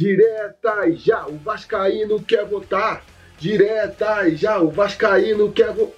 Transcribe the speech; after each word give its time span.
Direta 0.00 0.90
já, 0.92 1.26
o 1.26 1.36
Vascaíno 1.36 2.22
quer 2.22 2.46
votar. 2.46 3.04
Direta 3.38 4.34
já, 4.34 4.58
o 4.58 4.70
Vascaíno 4.70 5.52
quer 5.52 5.74
votar. 5.74 5.94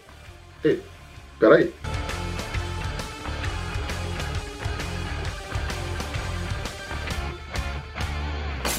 Ei, 0.64 0.82
peraí. 1.38 1.72